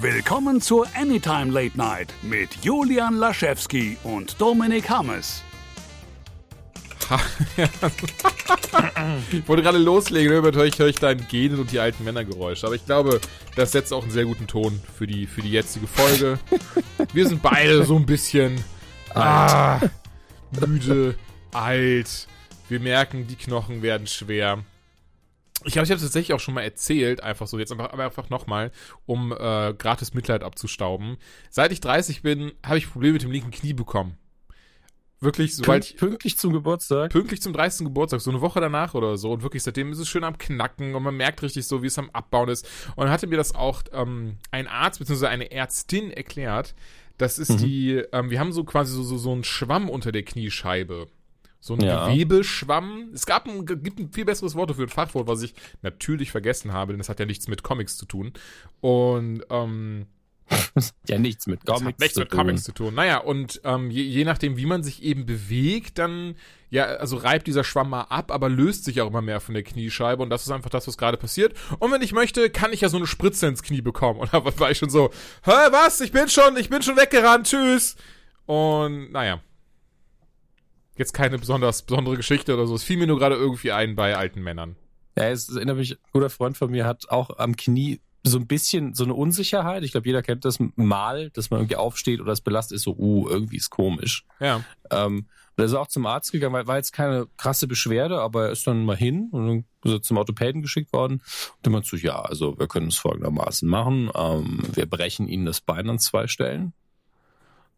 [0.00, 5.42] Willkommen zur Anytime Late Night mit Julian Laschewski und Dominik Hammes.
[9.30, 10.42] ich wollte gerade loslegen, ne?
[10.42, 12.66] höre ich, höre ich dein Genen und die alten Männergeräusche.
[12.66, 13.20] Aber ich glaube,
[13.54, 16.40] das setzt auch einen sehr guten Ton für die, für die jetzige Folge.
[17.12, 18.62] Wir sind beide so ein bisschen
[19.14, 19.80] ah,
[20.66, 21.14] müde,
[21.52, 22.26] alt.
[22.68, 24.64] Wir merken, die Knochen werden schwer.
[25.64, 28.04] Ich glaube, ich habe es tatsächlich auch schon mal erzählt, einfach so, jetzt einfach, aber
[28.04, 28.70] einfach nochmal,
[29.06, 31.16] um äh, gratis Mitleid abzustauben.
[31.50, 34.16] Seit ich 30 bin, habe ich Probleme mit dem linken Knie bekommen.
[35.24, 35.96] Wirklich, sobald ich.
[35.96, 37.10] Pünktlich zum Geburtstag?
[37.10, 37.86] Pünktlich zum 30.
[37.86, 39.32] Geburtstag, so eine Woche danach oder so.
[39.32, 41.98] Und wirklich seitdem ist es schön am Knacken und man merkt richtig so, wie es
[41.98, 42.68] am Abbauen ist.
[42.94, 45.26] Und dann hatte mir das auch ähm, ein Arzt bzw.
[45.26, 46.74] eine Ärztin erklärt.
[47.16, 47.58] Das ist mhm.
[47.58, 51.06] die, ähm, wir haben so quasi so, so, so einen Schwamm unter der Kniescheibe.
[51.64, 52.08] So ein ja.
[52.08, 53.08] Gewebeschwamm.
[53.14, 56.74] Es gab ein, gibt ein viel besseres Wort für ein Fachwort, was ich natürlich vergessen
[56.74, 58.34] habe, denn das hat ja nichts mit Comics zu tun.
[58.82, 60.04] Und ähm,
[61.08, 61.80] ja nichts mit Comics.
[61.80, 62.38] Das hat nichts mit tun.
[62.38, 62.94] Comics zu tun.
[62.94, 66.36] Naja, und ähm, je, je nachdem, wie man sich eben bewegt, dann,
[66.68, 69.62] ja, also reibt dieser Schwamm mal ab, aber löst sich auch immer mehr von der
[69.62, 71.54] Kniescheibe und das ist einfach das, was gerade passiert.
[71.78, 74.20] Und wenn ich möchte, kann ich ja so eine Spritze ins Knie bekommen.
[74.24, 75.08] Und da war ich schon so,
[75.44, 76.02] hä, was?
[76.02, 77.96] Ich bin schon, ich bin schon weggerannt, tschüss.
[78.44, 79.40] Und naja,
[80.96, 82.74] jetzt keine besonders besondere Geschichte oder so.
[82.74, 84.76] Es fiel mir nur gerade irgendwie ein bei alten Männern.
[85.16, 88.46] Ja, es erinnert mich, ein guter Freund von mir hat auch am Knie so ein
[88.46, 89.82] bisschen so eine Unsicherheit.
[89.84, 92.96] Ich glaube, jeder kennt das mal, dass man irgendwie aufsteht oder das belastet ist so,
[92.96, 94.24] uh, irgendwie ist komisch.
[94.40, 94.64] Ja.
[94.90, 98.46] Ähm, und er ist auch zum Arzt gegangen, weil war jetzt keine krasse Beschwerde, aber
[98.46, 101.14] er ist dann mal hin und dann zum Orthopäden geschickt worden.
[101.14, 104.10] Und dann meinte so, ja, also wir können es folgendermaßen machen.
[104.14, 106.72] Ähm, wir brechen Ihnen das Bein an zwei Stellen.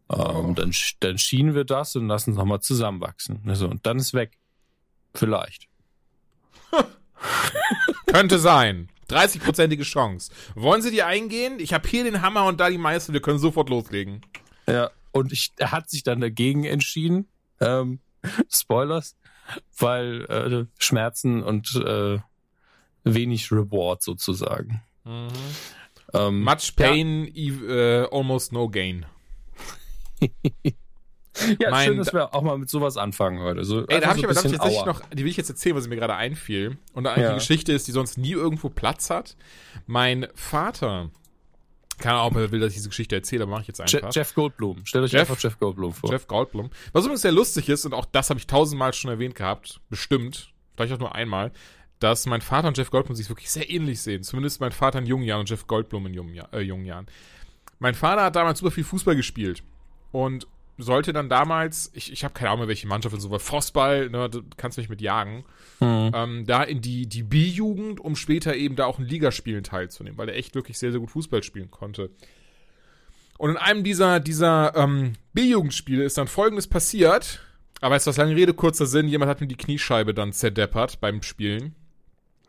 [0.09, 3.41] Ähm, dann, dann schienen wir das und lassen es nochmal zusammenwachsen.
[3.45, 4.37] Also, und dann ist weg.
[5.13, 5.67] Vielleicht.
[8.07, 8.89] Könnte sein.
[9.09, 10.31] 30-prozentige Chance.
[10.55, 11.59] Wollen Sie die eingehen?
[11.59, 13.13] Ich habe hier den Hammer und da die Meister.
[13.13, 14.21] Wir können sofort loslegen.
[14.67, 17.27] Ja, und ich, er hat sich dann dagegen entschieden.
[17.59, 17.99] Ähm,
[18.49, 19.15] Spoilers.
[19.77, 22.19] Weil äh, Schmerzen und äh,
[23.05, 24.81] wenig Reward sozusagen.
[25.05, 25.29] Mhm.
[26.13, 28.03] Ähm, Much pain, ja.
[28.03, 29.05] uh, almost no gain.
[31.59, 33.63] ja, mein, schön, dass wir auch mal mit sowas anfangen heute.
[33.63, 35.87] So, ey, da habe so ich aber tatsächlich noch, die will ich jetzt erzählen, was
[35.87, 36.77] mir gerade einfiel.
[36.93, 37.27] Und da ja.
[37.27, 39.35] eine Geschichte ist, die sonst nie irgendwo Platz hat.
[39.85, 41.11] Mein Vater,
[41.99, 44.13] keine Ahnung, ob er will, dass ich diese Geschichte erzähle, aber mache ich jetzt einfach.
[44.13, 44.85] Jeff Goldblum.
[44.85, 46.11] Stellt euch Jeff, einfach Jeff Goldblum vor.
[46.11, 46.69] Jeff Goldblum.
[46.93, 50.53] Was übrigens sehr lustig ist, und auch das habe ich tausendmal schon erwähnt gehabt, bestimmt,
[50.75, 51.51] vielleicht auch nur einmal,
[51.99, 54.21] dass mein Vater und Jeff Goldblum sich wirklich sehr ähnlich sehen.
[54.21, 57.07] Zumindest mein Vater in jungen Jahren und Jeff Goldblum in jungen, äh, jungen Jahren.
[57.79, 59.63] Mein Vater hat damals super viel Fußball gespielt
[60.11, 60.47] und
[60.77, 64.09] sollte dann damals, ich, ich habe keine Ahnung mehr, welche Mannschaft und so, weil Frostball,
[64.09, 65.43] ne, du kannst mich mit jagen,
[65.79, 66.11] mhm.
[66.13, 70.29] ähm, da in die, die B-Jugend, um später eben da auch in Ligaspielen teilzunehmen, weil
[70.29, 72.11] er echt wirklich sehr, sehr gut Fußball spielen konnte.
[73.37, 77.41] Und in einem dieser, dieser ähm, B-Jugendspiele ist dann folgendes passiert,
[77.81, 81.21] aber jetzt was lange Rede, kurzer Sinn, jemand hat mir die Kniescheibe dann zerdeppert beim
[81.21, 81.75] Spielen.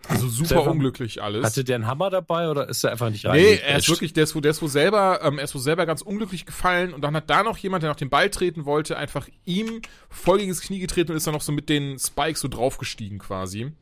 [0.06, 1.44] Also super Stefan, unglücklich alles.
[1.44, 3.36] Hatte der einen Hammer dabei oder ist er einfach nicht rein?
[3.40, 5.60] Nee, er ist wirklich, der ist, wo, der ist wohl selber, ähm, er ist wohl
[5.60, 8.64] selber ganz unglücklich gefallen und dann hat da noch jemand, der noch den Ball treten
[8.64, 11.98] wollte, einfach ihm voll gegen das Knie getreten und ist dann noch so mit den
[11.98, 13.72] Spikes so draufgestiegen quasi.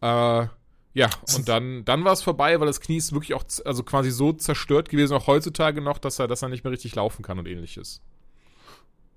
[0.00, 0.46] Äh,
[0.92, 4.10] ja, und dann, dann war es vorbei, weil das Knie ist wirklich auch, also quasi
[4.10, 7.38] so zerstört gewesen, auch heutzutage noch, dass er, dass er nicht mehr richtig laufen kann
[7.38, 8.00] und ähnliches.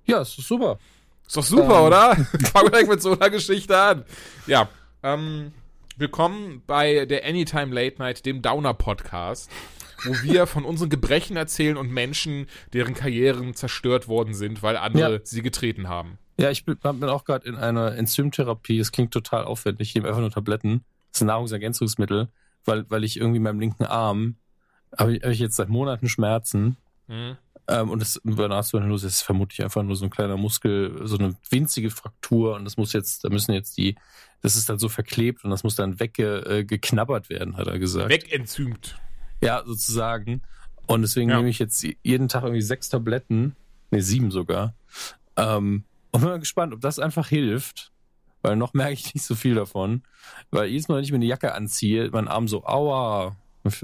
[0.05, 0.79] Ja, ist doch super.
[1.25, 1.85] Ist doch super, ähm.
[1.85, 2.15] oder?
[2.51, 4.05] Fangen wir direkt mit so einer Geschichte an.
[4.45, 4.69] Ja,
[5.01, 5.53] ähm,
[5.95, 9.51] Willkommen bei der Anytime Late Night, dem Downer Podcast,
[10.05, 15.13] wo wir von unseren Gebrechen erzählen und Menschen, deren Karrieren zerstört worden sind, weil andere
[15.13, 15.19] ja.
[15.23, 16.17] sie getreten haben.
[16.39, 18.79] Ja, ich bin, bin auch gerade in einer Enzymtherapie.
[18.79, 19.89] Es klingt total aufwendig.
[19.89, 20.83] Ich nehme einfach nur Tabletten.
[21.11, 22.29] Das ist ein Nahrungsergänzungsmittel,
[22.65, 24.37] weil, weil ich irgendwie meinem linken Arm
[24.97, 26.77] habe ich, hab ich jetzt seit Monaten Schmerzen.
[27.07, 27.37] Mhm.
[27.67, 31.89] Ähm, und das Bernardsvenose ist vermutlich einfach nur so ein kleiner Muskel, so eine winzige
[31.89, 33.95] Fraktur und das muss jetzt, da müssen jetzt die,
[34.41, 38.09] das ist dann so verklebt und das muss dann weggeknabbert äh, werden, hat er gesagt.
[38.09, 38.97] Wegenzymt.
[39.41, 40.41] Ja, sozusagen.
[40.87, 41.37] Und deswegen ja.
[41.37, 43.55] nehme ich jetzt jeden Tag irgendwie sechs Tabletten,
[43.91, 44.73] ne, sieben sogar.
[45.37, 47.91] Ähm, und bin mal gespannt, ob das einfach hilft,
[48.41, 50.03] weil noch merke ich nicht so viel davon.
[50.51, 53.37] Weil jedes Mal, wenn ich mir eine Jacke anziehe, mein Arm so, aua.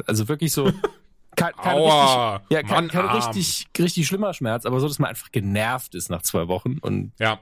[0.05, 0.71] Also wirklich so,
[1.39, 5.09] kein, kein Aua, richtig, ja, kein, kein richtig, richtig schlimmer Schmerz, aber so, dass man
[5.09, 6.77] einfach genervt ist nach zwei Wochen.
[6.79, 7.39] Und ja.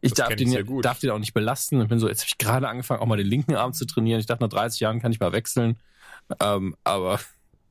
[0.00, 1.80] Ich darf den, ich darf den auch nicht belasten.
[1.80, 4.20] Ich bin so, jetzt habe ich gerade angefangen, auch mal den linken Arm zu trainieren.
[4.20, 5.78] Ich dachte, nach 30 Jahren kann ich mal wechseln.
[6.40, 7.18] Ähm, aber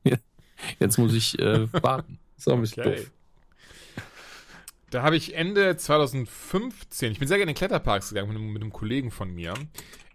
[0.78, 2.18] jetzt muss ich äh, warten.
[2.46, 2.96] auch ein bisschen okay.
[2.96, 3.10] doof.
[4.90, 8.62] Da habe ich Ende 2015, ich bin sehr gerne in Kletterparks gegangen mit einem, mit
[8.62, 9.54] einem Kollegen von mir.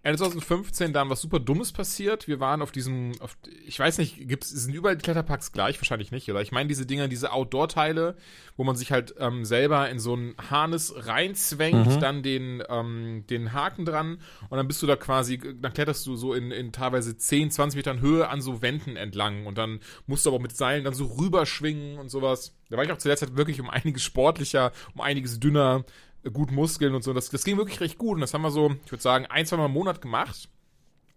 [0.04, 2.26] Ende 2015 dann was super Dummes passiert.
[2.26, 5.78] Wir waren auf diesem, auf, ich weiß nicht, gibt's, sind überall die Kletterparks gleich?
[5.80, 6.42] Wahrscheinlich nicht, oder?
[6.42, 8.16] Ich meine diese Dinger, diese Outdoor-Teile,
[8.56, 12.00] wo man sich halt ähm, selber in so ein Harness reinzwängt, mhm.
[12.00, 14.18] dann den, ähm, den Haken dran
[14.50, 17.76] und dann bist du da quasi, dann kletterst du so in, in teilweise 10, 20
[17.76, 21.06] Metern Höhe an so Wänden entlang und dann musst du aber mit Seilen dann so
[21.06, 22.56] rüberschwingen und sowas.
[22.70, 25.84] Da war ich auch zu der Zeit wirklich um einiges sportlicher, um einiges dünner
[26.30, 27.12] gut Muskeln und so.
[27.12, 28.14] Das, das ging wirklich recht gut.
[28.14, 30.48] Und das haben wir so, ich würde sagen, ein, zwei Mal im Monat gemacht.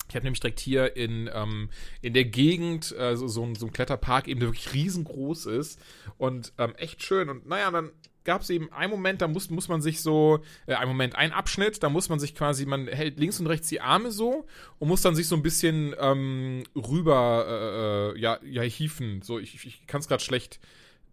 [0.09, 1.69] Ich habe nämlich direkt hier in, ähm,
[2.01, 5.79] in der Gegend äh, so, so, ein, so ein Kletterpark eben, der wirklich riesengroß ist
[6.17, 7.29] und ähm, echt schön.
[7.29, 7.91] Und naja, dann
[8.23, 11.31] gab es eben einen Moment, da muss, muss man sich so, äh, ein Moment, ein
[11.31, 14.45] Abschnitt, da muss man sich quasi, man hält links und rechts die Arme so
[14.79, 19.21] und muss dann sich so ein bisschen ähm, rüber, äh, äh ja, ja, hieven.
[19.21, 20.59] So, ich, ich kann es gerade schlecht,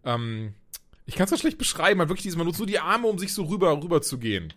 [0.03, 0.53] ähm,
[1.05, 3.43] ich kann es schlecht beschreiben, man wirklich diesmal nutzt nur die Arme, um sich so
[3.43, 4.53] rüber, rüber zu gehen.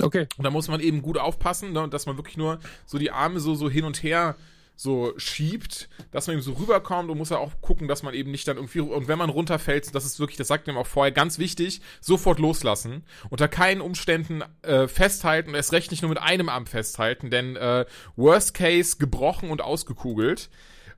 [0.00, 0.26] Okay.
[0.36, 3.40] Und da muss man eben gut aufpassen, ne, dass man wirklich nur so die Arme
[3.40, 4.36] so, so hin und her
[4.78, 8.30] so schiebt, dass man eben so rüberkommt und muss ja auch gucken, dass man eben
[8.30, 11.10] nicht dann irgendwie, und wenn man runterfällt, das ist wirklich, das sagt ihm auch vorher,
[11.10, 13.02] ganz wichtig, sofort loslassen.
[13.28, 17.56] Unter keinen Umständen äh, festhalten und erst recht nicht nur mit einem Arm festhalten, denn
[17.56, 20.48] äh, Worst Case gebrochen und ausgekugelt.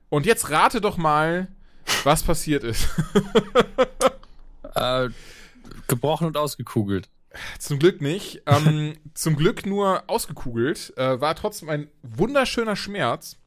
[0.09, 1.47] Und jetzt rate doch mal,
[2.03, 2.87] was passiert ist.
[4.75, 5.09] Äh,
[5.87, 7.09] gebrochen und ausgekugelt.
[7.59, 8.41] Zum Glück nicht.
[8.45, 10.93] Ähm, zum Glück nur ausgekugelt.
[10.97, 13.37] Äh, war trotzdem ein wunderschöner Schmerz.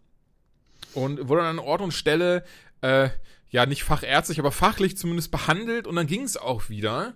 [0.94, 2.44] Und wurde an Ort und Stelle,
[2.80, 3.08] äh,
[3.50, 5.86] ja, nicht fachärztlich, aber fachlich zumindest behandelt.
[5.86, 7.14] Und dann ging es auch wieder.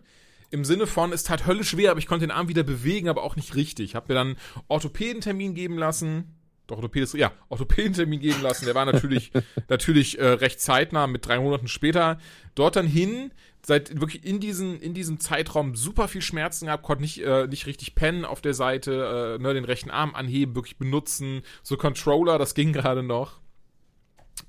[0.50, 3.22] Im Sinne von, es tat höllisch schwer, aber ich konnte den Arm wieder bewegen, aber
[3.22, 3.94] auch nicht richtig.
[3.94, 4.37] Hab mir dann
[4.69, 6.38] Orthopädentermin geben lassen.
[6.69, 8.67] Doch, Orthopädes, ja, Orthopädentermin geben lassen.
[8.67, 9.32] Der war natürlich,
[9.69, 12.19] natürlich äh, recht zeitnah, mit drei Monaten später.
[12.55, 13.32] Dort dann hin,
[13.65, 17.67] seit wirklich in diesen in diesem Zeitraum super viel Schmerzen gehabt, konnte nicht äh, nicht
[17.67, 22.37] richtig pennen auf der Seite, äh, ne, den rechten Arm anheben, wirklich benutzen, so Controller,
[22.38, 23.41] das ging gerade noch.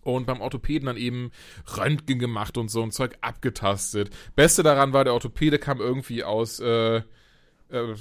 [0.02, 1.32] Und beim Orthopäden dann eben
[1.78, 4.10] Röntgen gemacht und so ein Zeug abgetastet.
[4.36, 7.02] Beste daran war, der Orthopäde kam irgendwie aus äh,
[7.72, 7.94] äh,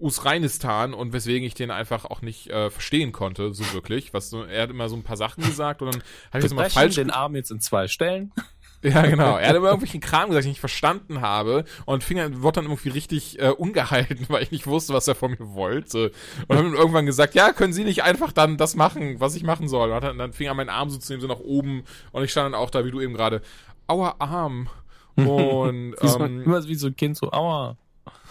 [0.00, 4.12] Usreinistan und weswegen ich den einfach auch nicht äh, verstehen konnte, so wirklich.
[4.12, 6.52] Was so, er hat immer so ein paar Sachen gesagt und dann habe ich das
[6.52, 6.96] immer falsch.
[6.96, 8.32] den Arm jetzt in zwei Stellen.
[8.84, 9.38] Ja, genau.
[9.38, 12.56] Er hat immer irgendwelchen Kram gesagt, den ich nicht verstanden habe und fing dann, wurde
[12.56, 16.12] dann irgendwie richtig äh, ungehalten, weil ich nicht wusste, was er von mir wollte.
[16.48, 19.68] Und haben irgendwann gesagt, ja, können Sie nicht einfach dann das machen, was ich machen
[19.68, 19.90] soll?
[19.90, 22.30] Und dann, dann fing er meinen Arm so zu nehmen, so nach oben und ich
[22.30, 23.40] stand dann auch da, wie du eben gerade,
[23.86, 24.68] aua Arm.
[25.16, 27.78] Und ähm, immer wie so ein Kind so, aua.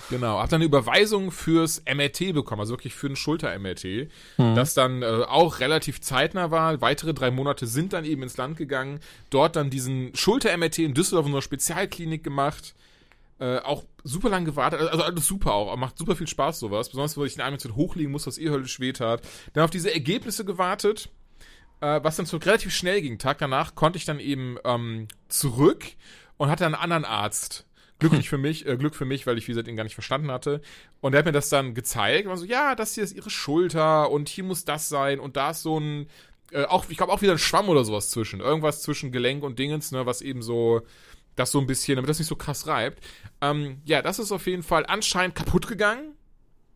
[0.10, 4.56] Genau, hab dann eine Überweisung fürs MRT bekommen, also wirklich für ein Schulter-MRT, mhm.
[4.56, 6.82] das dann äh, auch relativ zeitnah war.
[6.82, 11.26] Weitere drei Monate sind dann eben ins Land gegangen, dort dann diesen Schulter-MRT in Düsseldorf
[11.26, 12.76] in einer Spezialklinik gemacht.
[13.40, 17.18] Äh, auch super lang gewartet, also alles super auch, macht super viel Spaß sowas, besonders
[17.18, 19.22] weil ich den jetzt hochlegen muss, was eh höllisch weht hat.
[19.54, 21.10] Dann auf diese Ergebnisse gewartet,
[21.82, 23.18] äh, was dann so relativ schnell ging.
[23.18, 25.86] Tag danach konnte ich dann eben ähm, zurück
[26.38, 27.66] und hatte einen anderen Arzt
[28.00, 30.32] Glücklich für mich, äh, Glück für mich, weil ich, wie gesagt, ihn gar nicht verstanden
[30.32, 30.62] hatte.
[31.02, 34.12] Und er hat mir das dann gezeigt und so, ja, das hier ist ihre Schulter
[34.12, 36.08] und hier muss das sein und da ist so ein,
[36.52, 38.40] äh, auch, ich glaube auch wieder ein Schwamm oder sowas zwischen.
[38.40, 40.82] Irgendwas zwischen Gelenk und Dingens, ne, was eben so,
[41.36, 43.04] das so ein bisschen, damit das nicht so krass reibt.
[43.42, 46.14] Ähm, ja, das ist auf jeden Fall anscheinend kaputt gegangen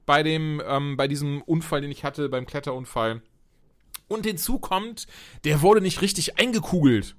[0.05, 3.21] bei dem, ähm, bei diesem Unfall, den ich hatte, beim Kletterunfall.
[4.07, 5.05] Und hinzu kommt,
[5.43, 7.15] der wurde nicht richtig eingekugelt,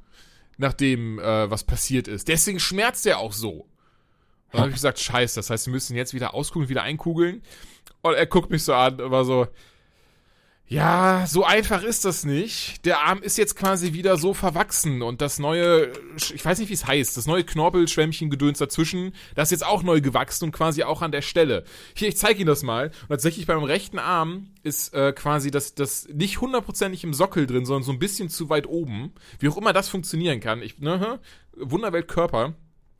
[0.56, 2.28] nachdem äh, was passiert ist.
[2.28, 3.68] Deswegen schmerzt er auch so.
[4.52, 7.42] Dann habe ich gesagt, scheiße, das heißt, wir müssen jetzt wieder auskugeln, wieder einkugeln.
[8.00, 9.46] Und er guckt mich so an und war so,
[10.70, 12.84] ja, so einfach ist das nicht.
[12.84, 16.74] Der Arm ist jetzt quasi wieder so verwachsen und das neue, ich weiß nicht, wie
[16.74, 21.00] es heißt, das neue Knorpelschwämmchen-Gedöns dazwischen, das ist jetzt auch neu gewachsen und quasi auch
[21.00, 21.64] an der Stelle.
[21.94, 22.88] Hier, ich zeige Ihnen das mal.
[23.02, 27.64] Und tatsächlich beim rechten Arm ist äh, quasi das, das nicht hundertprozentig im Sockel drin,
[27.64, 29.14] sondern so ein bisschen zu weit oben.
[29.38, 30.60] Wie auch immer das funktionieren kann.
[30.60, 31.18] Ich, ne,
[31.56, 32.54] Wunderwelt Körper.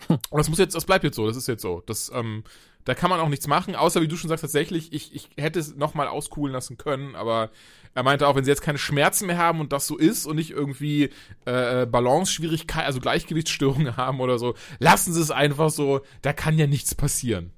[0.08, 1.82] Und das muss jetzt, das bleibt jetzt so, das ist jetzt so.
[1.86, 2.44] Das, ähm,
[2.84, 5.58] da kann man auch nichts machen, außer wie du schon sagst, tatsächlich, ich, ich hätte
[5.58, 7.50] es nochmal auskugeln lassen können, aber
[7.94, 10.36] er meinte auch, wenn sie jetzt keine Schmerzen mehr haben und das so ist und
[10.36, 11.10] nicht irgendwie
[11.44, 16.66] äh, Balance-Schwierigkeiten, also Gleichgewichtsstörungen haben oder so, lassen sie es einfach so, da kann ja
[16.66, 17.52] nichts passieren.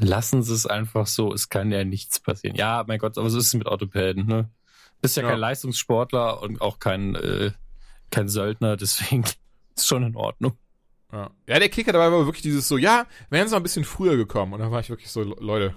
[0.00, 2.56] Lassen sie es einfach so, es kann ja nichts passieren.
[2.56, 4.48] Ja, mein Gott, aber so ist es mit Orthopäden, ne?
[5.00, 5.30] Bist ja, ja.
[5.30, 7.50] kein Leistungssportler und auch kein, äh,
[8.10, 9.24] kein Söldner, deswegen
[9.76, 10.56] ist schon in Ordnung.
[11.12, 11.30] Ja.
[11.46, 14.16] ja, der Kicker dabei war wirklich dieses so, ja, wären sie mal ein bisschen früher
[14.16, 14.52] gekommen.
[14.52, 15.74] Und dann war ich wirklich so, Leute,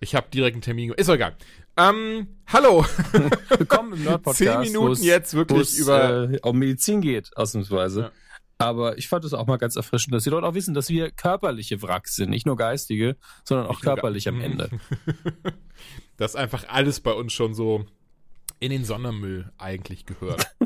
[0.00, 0.92] ich habe direkt einen Termin.
[0.92, 1.36] Ist doch egal.
[1.76, 2.86] Ähm, hallo.
[3.58, 4.38] Willkommen im Nerd-Podcast.
[4.38, 6.30] Zehn Minuten jetzt wirklich über...
[6.30, 8.12] Äh, um Medizin geht, ausnahmsweise.
[8.56, 11.10] Aber ich fand es auch mal ganz erfrischend, dass die Leute auch wissen, dass wir
[11.10, 12.30] körperliche Wracks sind.
[12.30, 14.70] Nicht nur geistige, sondern auch nicht körperlich am Ende.
[16.16, 17.84] dass einfach alles bei uns schon so
[18.58, 20.56] in den Sondermüll eigentlich gehört.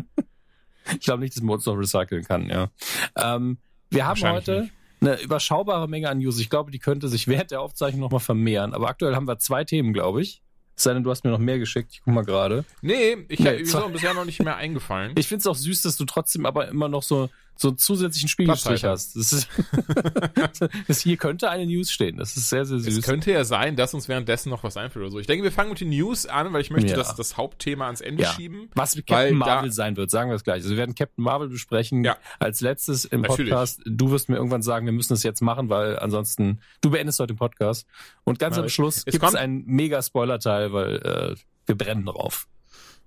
[0.92, 2.70] ich glaube nicht, dass man uns noch recyceln kann, ja.
[3.16, 3.59] Ähm,
[3.90, 4.73] wir haben heute nicht.
[5.00, 6.38] eine überschaubare Menge an News.
[6.38, 8.75] Ich glaube, die könnte sich während der Aufzeichnung nochmal vermehren.
[8.75, 10.42] Aber aktuell haben wir zwei Themen, glaube ich.
[10.76, 11.92] Es sei denn, du hast mir noch mehr geschickt.
[11.92, 12.64] Ich guck mal gerade.
[12.80, 15.12] Nee, ich nee, habe so bisher noch nicht mehr eingefallen.
[15.18, 18.28] Ich finde es auch süß, dass du trotzdem aber immer noch so so einen zusätzlichen
[18.28, 19.16] Spiegelstrich hast.
[19.16, 19.49] Das ist,
[20.88, 22.16] das hier könnte eine News stehen.
[22.16, 22.99] Das ist sehr, sehr süß.
[22.99, 25.19] Es könnte ja sein, dass uns währenddessen noch was einfällt oder so.
[25.19, 26.97] Ich denke, wir fangen mit den News an, weil ich möchte ja.
[26.97, 28.33] das, das Hauptthema ans Ende ja.
[28.33, 28.71] schieben.
[28.75, 30.62] Was mit Captain Marvel sein wird, sagen wir es gleich.
[30.62, 32.16] Also wir werden Captain Marvel besprechen ja.
[32.38, 33.50] als letztes im Natürlich.
[33.50, 33.83] Podcast.
[33.85, 37.35] Du wirst mir irgendwann sagen, wir müssen es jetzt machen, weil ansonsten, du beendest heute
[37.35, 37.87] den Podcast.
[38.25, 42.49] Und ganz am Schluss gibt es einen mega Spoiler-Teil, weil äh, wir brennen drauf.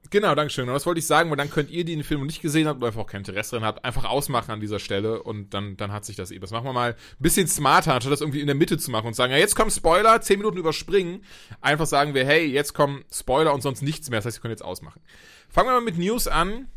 [0.10, 0.68] Genau, Dankeschön.
[0.68, 2.78] Und das wollte ich sagen, weil dann könnt ihr, die den Film nicht gesehen habt
[2.78, 5.92] oder einfach auch kein Interesse drin habt, einfach ausmachen an dieser Stelle und dann, dann
[5.92, 6.40] hat sich das eh.
[6.40, 9.08] Das machen wir mal ein bisschen smarter, anstatt das irgendwie in der Mitte zu machen
[9.08, 11.24] und sagen, ja, jetzt kommen Spoiler, zehn Minuten überspringen.
[11.62, 14.20] Einfach sagen wir, hey, jetzt kommen Spoiler und sonst nichts mehr.
[14.20, 15.02] Das heißt, ihr könnt jetzt ausmachen.
[15.50, 16.68] Fangen wir mal mit News an.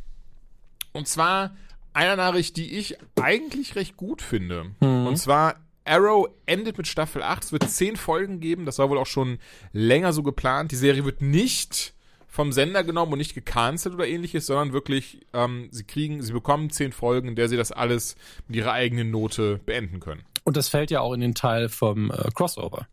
[0.92, 1.54] Und zwar
[1.92, 4.70] einer Nachricht, die ich eigentlich recht gut finde.
[4.80, 5.06] Mhm.
[5.06, 7.44] Und zwar Arrow endet mit Staffel 8.
[7.44, 8.66] Es wird zehn Folgen geben.
[8.66, 9.38] Das war wohl auch schon
[9.72, 10.72] länger so geplant.
[10.72, 11.94] Die Serie wird nicht
[12.36, 16.68] vom Sender genommen und nicht gecancelt oder ähnliches, sondern wirklich, ähm, sie kriegen, sie bekommen
[16.68, 18.14] zehn Folgen, in der sie das alles
[18.46, 20.22] mit ihrer eigenen Note beenden können.
[20.44, 22.88] Und das fällt ja auch in den Teil vom äh, Crossover.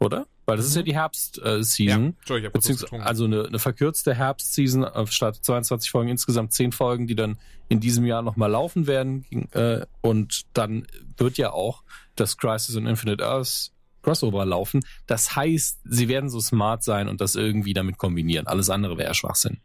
[0.00, 0.26] Oder?
[0.46, 0.68] Weil das mhm.
[0.68, 0.86] ist ja mhm.
[0.86, 2.16] die Herbst-Season.
[2.30, 7.36] Äh, ja, also eine, eine verkürzte Herbst-Season statt 22 Folgen, insgesamt 10 Folgen, die dann
[7.68, 9.26] in diesem Jahr nochmal laufen werden.
[9.52, 10.86] Äh, und dann
[11.18, 11.82] wird ja auch
[12.16, 13.72] das Crisis on Infinite Earth
[14.08, 14.80] Crossover laufen.
[15.06, 18.46] Das heißt, sie werden so smart sein und das irgendwie damit kombinieren.
[18.46, 19.58] Alles andere wäre Schwachsinn.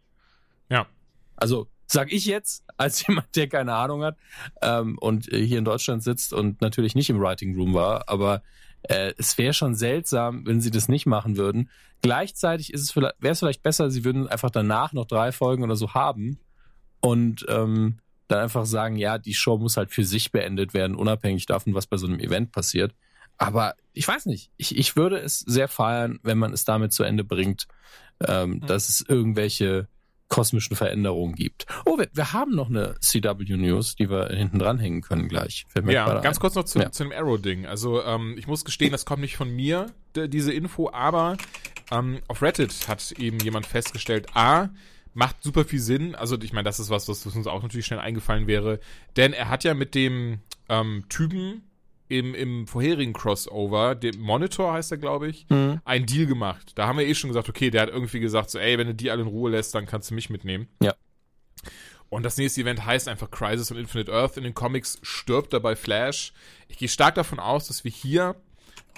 [0.69, 0.85] Ja.
[1.37, 4.17] Also sag ich jetzt, als jemand, der keine Ahnung hat
[4.61, 8.41] ähm, und hier in Deutschland sitzt und natürlich nicht im Writing Room war, aber
[8.83, 11.69] äh, es wäre schon seltsam, wenn sie das nicht machen würden.
[12.01, 15.77] Gleichzeitig ist es wäre es vielleicht besser, sie würden einfach danach noch drei Folgen oder
[15.77, 16.37] so haben
[16.99, 21.45] und ähm, dann einfach sagen, ja, die Show muss halt für sich beendet werden, unabhängig
[21.45, 22.93] davon, was bei so einem Event passiert.
[23.37, 24.51] Aber ich weiß nicht.
[24.57, 27.67] Ich, ich würde es sehr feiern, wenn man es damit zu Ende bringt,
[28.25, 28.67] ähm, mhm.
[28.67, 29.87] dass es irgendwelche
[30.33, 31.67] kosmischen Veränderungen gibt.
[31.85, 35.65] Oh, wir, wir haben noch eine CW News, die wir hinten dranhängen können gleich.
[35.85, 36.41] Ja, ganz ein.
[36.41, 36.91] kurz noch zu, ja.
[36.91, 37.67] zu dem Arrow-Ding.
[37.67, 41.37] Also ähm, ich muss gestehen, das kommt nicht von mir, diese Info, aber
[41.91, 44.69] ähm, auf Reddit hat eben jemand festgestellt, a,
[45.13, 46.15] macht super viel Sinn.
[46.15, 48.79] Also ich meine, das ist was, was uns auch natürlich schnell eingefallen wäre.
[49.15, 51.61] Denn er hat ja mit dem ähm, Typen,
[52.19, 55.81] im, im vorherigen Crossover, dem Monitor heißt er, glaube ich, mhm.
[55.83, 56.73] einen Deal gemacht.
[56.75, 58.93] Da haben wir eh schon gesagt, okay, der hat irgendwie gesagt, so, ey, wenn du
[58.93, 60.67] die alle in Ruhe lässt, dann kannst du mich mitnehmen.
[60.81, 60.93] Ja.
[62.09, 64.37] Und das nächste Event heißt einfach Crisis on Infinite Earth.
[64.37, 66.33] In den Comics stirbt dabei Flash.
[66.67, 68.35] Ich gehe stark davon aus, dass wir hier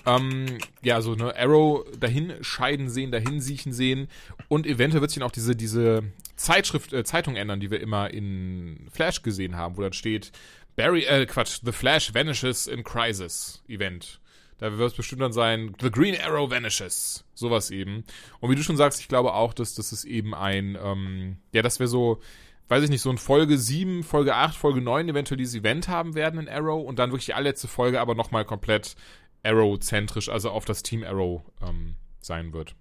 [0.05, 4.09] ähm, ja, so eine Arrow dahin scheiden sehen, dahin siechen sehen.
[4.49, 6.03] Und eventuell wird sich dann auch diese, diese
[6.35, 10.33] Zeitschrift, äh, Zeitung ändern, die wir immer in Flash gesehen haben, wo dann steht,
[10.75, 14.19] Barry, äh, Quatsch, The Flash Vanishes in Crisis Event.
[14.57, 17.25] Da wird es bestimmt dann sein, The Green Arrow Vanishes.
[17.33, 18.05] Sowas eben.
[18.39, 21.61] Und wie du schon sagst, ich glaube auch, dass das ist eben ein, ähm, ja,
[21.61, 22.21] das wäre so,
[22.69, 26.15] weiß ich nicht, so ein Folge 7, Folge 8, Folge 9 eventuell dieses Event haben
[26.15, 28.95] werden in Arrow und dann wirklich die allerletzte Folge aber nochmal komplett
[29.43, 32.75] Arrow-zentrisch, also auf das Team Arrow ähm, sein wird.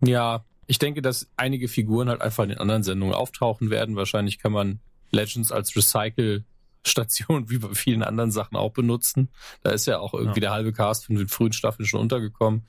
[0.00, 3.96] Ja, ich denke, dass einige Figuren halt einfach in den anderen Sendungen auftauchen werden.
[3.96, 9.28] Wahrscheinlich kann man Legends als Recycle-Station wie bei vielen anderen Sachen auch benutzen.
[9.62, 10.48] Da ist ja auch irgendwie ja.
[10.48, 12.66] der halbe Cast von den frühen Staffeln schon untergekommen.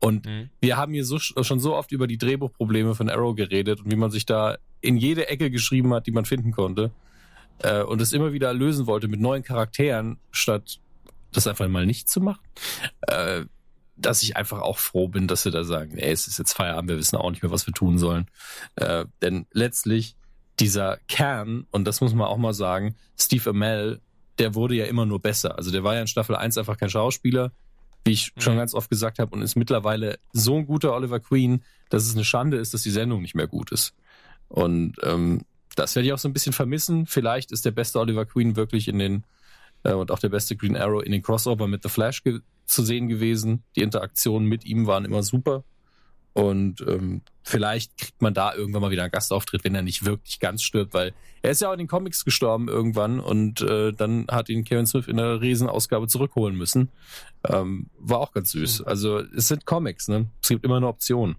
[0.00, 0.50] Und mhm.
[0.60, 3.96] wir haben hier so, schon so oft über die Drehbuchprobleme von Arrow geredet und wie
[3.96, 6.90] man sich da in jede Ecke geschrieben hat, die man finden konnte.
[7.58, 10.78] Äh, und es immer wieder lösen wollte mit neuen Charakteren, statt
[11.32, 12.42] das einfach mal nicht zu machen.
[13.02, 13.46] Äh,
[13.96, 16.90] dass ich einfach auch froh bin, dass sie da sagen, ey, es ist jetzt Feierabend,
[16.90, 18.26] wir wissen auch nicht mehr, was wir tun sollen.
[18.76, 20.16] Äh, denn letztlich
[20.60, 24.00] dieser Kern, und das muss man auch mal sagen, Steve Amell,
[24.38, 25.56] der wurde ja immer nur besser.
[25.56, 27.52] Also der war ja in Staffel 1 einfach kein Schauspieler,
[28.04, 28.40] wie ich mhm.
[28.40, 32.14] schon ganz oft gesagt habe, und ist mittlerweile so ein guter Oliver Queen, dass es
[32.14, 33.94] eine Schande ist, dass die Sendung nicht mehr gut ist.
[34.48, 35.42] Und ähm,
[35.74, 37.06] das werde ich auch so ein bisschen vermissen.
[37.06, 39.24] Vielleicht ist der beste Oliver Queen wirklich in den
[39.84, 42.22] äh, und auch der beste Green Arrow in den Crossover mit The Flash
[42.66, 43.62] zu sehen gewesen.
[43.76, 45.64] Die Interaktionen mit ihm waren immer super.
[46.34, 50.40] Und ähm, vielleicht kriegt man da irgendwann mal wieder einen Gastauftritt, wenn er nicht wirklich
[50.40, 54.26] ganz stirbt, weil er ist ja auch in den Comics gestorben irgendwann und äh, dann
[54.28, 56.90] hat ihn Kevin Smith in der Riesenausgabe zurückholen müssen.
[57.48, 58.82] Ähm, war auch ganz süß.
[58.82, 60.28] Also es sind Comics, ne?
[60.42, 61.36] Es gibt immer eine Option.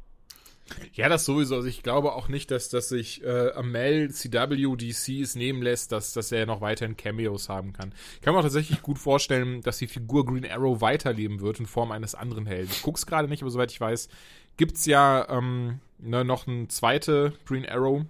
[0.94, 1.56] Ja, das sowieso.
[1.56, 6.14] Also ich glaube auch nicht, dass, dass sich äh, Amel CW DCs nehmen lässt, dass,
[6.14, 7.94] dass er noch weiterhin Cameos haben kann.
[8.16, 11.68] Ich kann mir auch tatsächlich gut vorstellen, dass die Figur Green Arrow weiterleben wird in
[11.68, 12.72] Form eines anderen Helden.
[12.72, 14.10] Ich guck's gerade nicht, aber soweit ich weiß,
[14.58, 18.06] gibt's ja ähm, ne, noch eine zweite Green Arrow,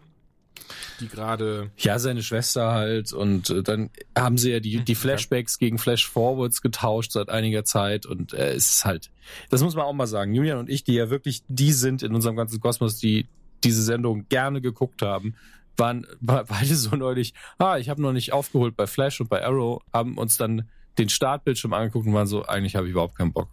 [0.99, 1.71] die gerade.
[1.77, 3.13] Ja, seine Schwester halt.
[3.13, 5.65] Und äh, dann haben sie ja die, die Flashbacks okay.
[5.65, 8.05] gegen Flash-Forwards getauscht seit einiger Zeit.
[8.05, 9.11] Und äh, es ist halt,
[9.49, 10.33] das muss man auch mal sagen.
[10.33, 13.27] Julian und ich, die ja wirklich die sind in unserem ganzen Kosmos, die
[13.63, 15.35] diese Sendung gerne geguckt haben,
[15.77, 19.81] waren beide so neulich, ah, ich habe noch nicht aufgeholt bei Flash und bei Arrow,
[19.93, 23.49] haben uns dann den Startbildschirm angeguckt und waren so, eigentlich habe ich überhaupt keinen Bock.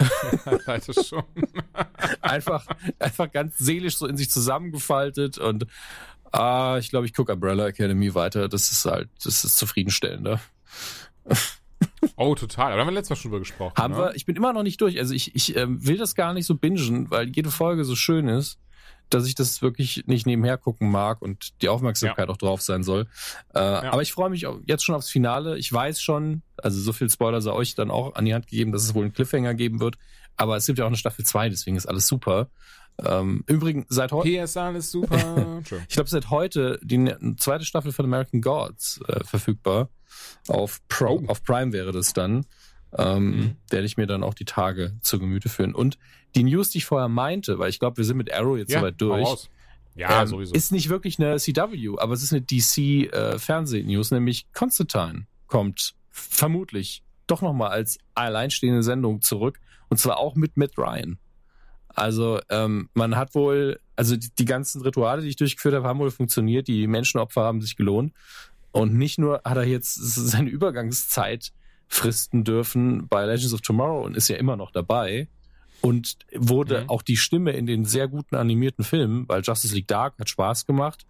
[0.66, 1.24] Leider schon.
[2.20, 2.66] einfach,
[2.98, 5.66] einfach ganz seelisch so in sich zusammengefaltet und
[6.32, 8.48] ah, ich glaube, ich gucke Umbrella Academy weiter.
[8.48, 10.40] Das ist halt, das ist zufriedenstellender.
[12.16, 12.66] Oh, total.
[12.66, 13.74] Aber da haben wir letztes Mal schon drüber gesprochen.
[13.76, 13.98] Haben ne?
[13.98, 14.98] wir, ich bin immer noch nicht durch.
[14.98, 18.28] Also ich, ich ähm, will das gar nicht so bingen, weil jede Folge so schön
[18.28, 18.58] ist
[19.10, 22.32] dass ich das wirklich nicht nebenher gucken mag und die Aufmerksamkeit ja.
[22.32, 23.06] auch drauf sein soll.
[23.54, 23.92] Äh, ja.
[23.92, 25.58] Aber ich freue mich jetzt schon aufs Finale.
[25.58, 28.72] Ich weiß schon, also so viel Spoiler sei euch dann auch an die Hand gegeben,
[28.72, 29.96] dass es wohl einen Cliffhanger geben wird.
[30.36, 32.48] Aber es gibt ja auch eine Staffel 2, deswegen ist alles super.
[33.04, 34.28] Ähm, Übrigens, seit heute.
[34.28, 35.62] Hier ist super.
[35.88, 39.88] ich glaube, seit heute die ne-, zweite Staffel von American Gods äh, verfügbar.
[40.48, 41.24] Auf, Pro, oh.
[41.28, 42.46] auf Prime wäre das dann.
[42.96, 43.56] Ähm, mhm.
[43.70, 45.74] Werde ich mir dann auch die Tage zu Gemüte führen.
[45.74, 45.98] Und
[46.34, 48.80] die News, die ich vorher meinte, weil ich glaube, wir sind mit Arrow jetzt ja,
[48.80, 49.48] soweit durch.
[49.94, 50.54] Ja, ähm, sowieso.
[50.54, 55.94] Ist nicht wirklich eine CW, aber es ist eine DC äh, Fernseh-News, nämlich Constantine kommt
[56.10, 61.18] vermutlich doch nochmal als alleinstehende Sendung zurück und zwar auch mit Matt Ryan.
[61.88, 65.98] Also ähm, man hat wohl, also die, die ganzen Rituale, die ich durchgeführt habe, haben
[65.98, 66.68] wohl funktioniert.
[66.68, 68.14] Die Menschenopfer haben sich gelohnt.
[68.72, 69.94] Und nicht nur hat er jetzt
[70.30, 71.52] seine Übergangszeit
[71.90, 75.28] fristen dürfen bei Legends of Tomorrow und ist ja immer noch dabei,
[75.80, 76.90] und wurde mhm.
[76.90, 80.66] auch die Stimme in den sehr guten animierten Filmen, weil Justice League Dark hat Spaß
[80.66, 81.06] gemacht.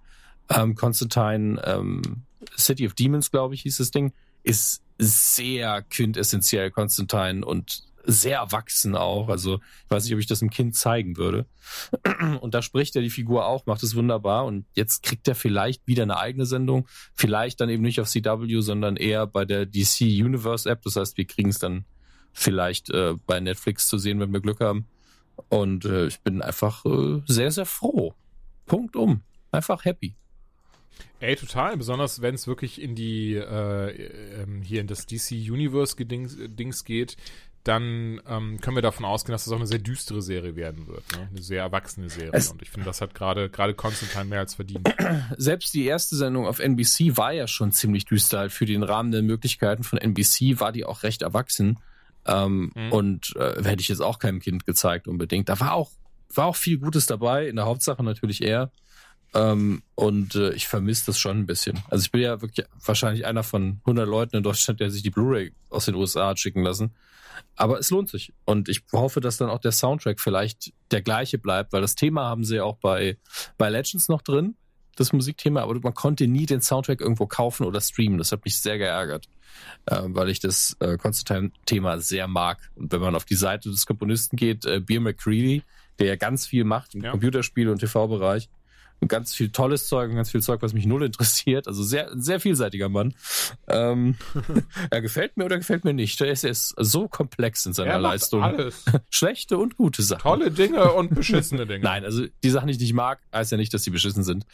[0.49, 2.23] Ähm, Constantine ähm,
[2.57, 8.97] City of Demons, glaube ich, hieß das Ding, ist sehr quintessentiell Constantine und sehr erwachsen
[8.97, 9.29] auch.
[9.29, 11.47] Also ich weiß nicht, ob ich das einem Kind zeigen würde.
[12.41, 14.45] Und da spricht er die Figur auch, macht es wunderbar.
[14.47, 16.87] Und jetzt kriegt er vielleicht wieder eine eigene Sendung.
[17.15, 20.83] Vielleicht dann eben nicht auf CW, sondern eher bei der DC Universe App.
[20.83, 21.85] Das heißt, wir kriegen es dann
[22.33, 24.87] vielleicht äh, bei Netflix zu sehen, wenn wir Glück haben.
[25.49, 28.15] Und äh, ich bin einfach äh, sehr, sehr froh.
[28.67, 29.23] Punkt um.
[29.53, 30.15] Einfach happy.
[31.21, 31.77] Ey, total.
[31.77, 37.17] Besonders wenn es wirklich in die, äh, ähm, hier in das DC Universe Dings geht,
[37.65, 41.05] dann ähm, können wir davon ausgehen, dass das auch eine sehr düstere Serie werden wird.
[41.13, 41.29] Ne?
[41.31, 42.31] Eine sehr erwachsene Serie.
[42.33, 44.89] Es und ich finde, das hat gerade gerade Constantine mehr als verdient.
[45.37, 48.39] Selbst die erste Sendung auf NBC war ja schon ziemlich düster.
[48.39, 51.79] Halt für den Rahmen der Möglichkeiten von NBC war die auch recht erwachsen.
[52.27, 52.93] Ähm, mhm.
[52.93, 55.49] Und äh, hätte ich jetzt auch keinem Kind gezeigt unbedingt.
[55.51, 55.91] Da war auch,
[56.35, 58.71] war auch viel Gutes dabei, in der Hauptsache natürlich er.
[59.33, 61.81] Ähm, und äh, ich vermisse das schon ein bisschen.
[61.89, 65.11] Also ich bin ja wirklich wahrscheinlich einer von 100 Leuten in Deutschland, der sich die
[65.11, 66.95] Blu-ray aus den USA hat schicken lassen.
[67.57, 68.33] Aber es lohnt sich.
[68.45, 72.25] Und ich hoffe, dass dann auch der Soundtrack vielleicht der gleiche bleibt, weil das Thema
[72.25, 73.19] haben sie ja auch bei,
[73.57, 74.57] bei Legends noch drin,
[74.97, 78.19] das Musikthema, aber man konnte nie den Soundtrack irgendwo kaufen oder streamen.
[78.19, 79.29] Das hat mich sehr geärgert
[79.87, 82.71] äh, weil ich das äh, Konstantin-Thema sehr mag.
[82.75, 85.63] Und wenn man auf die Seite des Komponisten geht, äh, Beer McCready,
[85.99, 87.13] der ja ganz viel macht im ja.
[87.13, 88.49] Computerspiel- und TV-Bereich,
[89.09, 91.67] ganz viel tolles Zeug und ganz viel Zeug, was mich null interessiert.
[91.67, 93.15] Also sehr, sehr vielseitiger Mann.
[93.69, 94.17] Ähm,
[94.91, 96.21] er gefällt mir oder gefällt mir nicht.
[96.21, 98.43] Er ist, er ist so komplex in seiner er Leistung.
[98.43, 98.85] Alles.
[99.11, 100.23] Schlechte und gute Sachen.
[100.23, 101.81] Tolle Dinge und beschissene Dinge.
[101.85, 104.47] Nein, also die Sachen, die ich nicht mag, heißt ja nicht, dass sie beschissen sind.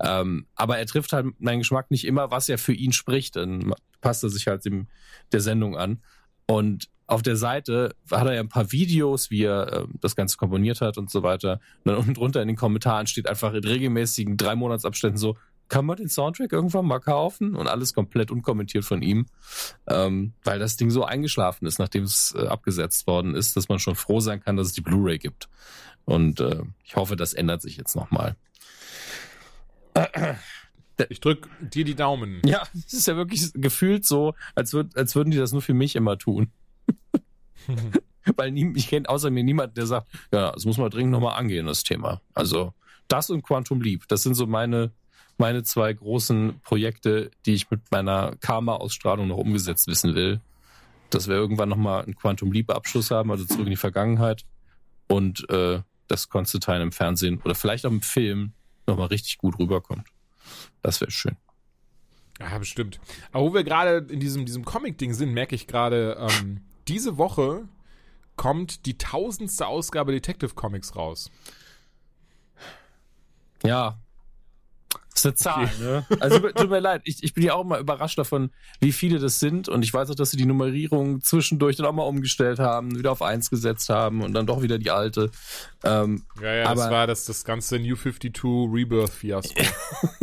[0.00, 3.36] Ähm, aber er trifft halt meinen Geschmack nicht immer, was er für ihn spricht.
[3.36, 4.88] Dann passt er sich halt dem,
[5.32, 6.02] der Sendung an.
[6.46, 10.36] Und auf der Seite hat er ja ein paar Videos, wie er äh, das Ganze
[10.36, 11.60] komponiert hat und so weiter.
[11.84, 15.36] Und dann unten drunter in den Kommentaren steht einfach in regelmäßigen drei Monatsabständen so,
[15.68, 17.56] kann man den Soundtrack irgendwann mal kaufen?
[17.56, 19.26] Und alles komplett unkommentiert von ihm,
[19.86, 23.78] ähm, weil das Ding so eingeschlafen ist, nachdem es äh, abgesetzt worden ist, dass man
[23.78, 25.48] schon froh sein kann, dass es die Blu-ray gibt.
[26.04, 28.36] Und äh, ich hoffe, das ändert sich jetzt nochmal.
[31.08, 32.40] Ich drück dir die Daumen.
[32.44, 35.74] Ja, es ist ja wirklich gefühlt so, als, würd, als würden die das nur für
[35.74, 36.52] mich immer tun.
[38.36, 41.38] Weil nie, ich kenne außer mir niemanden, der sagt, ja, das muss man dringend nochmal
[41.38, 42.20] angehen, das Thema.
[42.32, 42.72] Also
[43.08, 44.92] das und Quantum Leap, das sind so meine,
[45.36, 50.40] meine zwei großen Projekte, die ich mit meiner Karma-Ausstrahlung noch umgesetzt wissen will.
[51.10, 54.44] Dass wir irgendwann nochmal einen Quantum Leap-Abschluss haben, also zurück in die Vergangenheit.
[55.06, 58.52] Und äh, das Konstantin im Fernsehen oder vielleicht auch im Film
[58.86, 60.08] nochmal richtig gut rüberkommt.
[60.82, 61.36] Das wäre schön.
[62.40, 63.00] Ja, bestimmt.
[63.32, 67.68] Aber wo wir gerade in diesem, diesem Comic-Ding sind, merke ich gerade, ähm, diese Woche
[68.36, 71.30] kommt die tausendste Ausgabe Detective Comics raus.
[73.62, 73.98] Ja,
[75.14, 76.06] das ist eine Zahl, ne?
[76.18, 79.38] Also tut mir leid, ich, ich bin ja auch mal überrascht davon, wie viele das
[79.38, 79.68] sind.
[79.68, 83.12] Und ich weiß auch, dass sie die Nummerierung zwischendurch dann auch mal umgestellt haben, wieder
[83.12, 85.30] auf eins gesetzt haben und dann doch wieder die alte.
[85.84, 89.62] Ähm, ja, ja, aber, das war das, das ganze New 52 Rebirth Fiasko.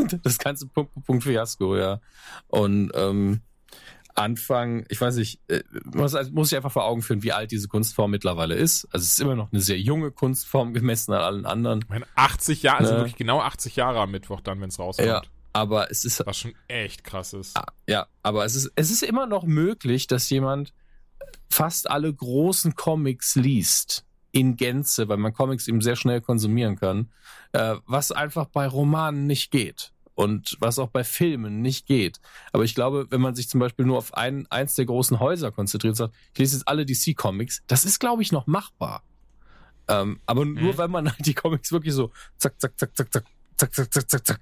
[0.23, 2.01] das ganze Punkt, Punkt Fiasko, ja.
[2.47, 3.39] Und ähm,
[4.15, 7.67] Anfang, ich weiß nicht, äh, muss, muss ich einfach vor Augen führen, wie alt diese
[7.67, 8.85] Kunstform mittlerweile ist.
[8.85, 11.81] Also es ist immer noch eine sehr junge Kunstform gemessen an allen anderen.
[11.81, 12.99] Ich meine, 80 Jahre, also ne?
[12.99, 15.07] wirklich genau 80 Jahre am Mittwoch dann, wenn es rauskommt.
[15.07, 15.21] Ja,
[15.53, 17.57] aber es ist was schon echt krass ist.
[17.57, 20.73] Ah, ja, aber es ist es ist immer noch möglich, dass jemand
[21.49, 27.11] fast alle großen Comics liest in Gänze, weil man Comics eben sehr schnell konsumieren kann,
[27.51, 32.19] äh, was einfach bei Romanen nicht geht und was auch bei Filmen nicht geht.
[32.51, 35.51] Aber ich glaube, wenn man sich zum Beispiel nur auf ein, eins der großen Häuser
[35.51, 39.03] konzentriert, sagt, ich lese jetzt alle DC-Comics, das ist, glaube ich, noch machbar.
[39.87, 40.77] Ähm, aber nur, mhm.
[40.77, 43.25] wenn man halt die Comics wirklich so zack, zack, zack, zack, zack,
[43.57, 44.41] zack, zack, zack, zack, zack,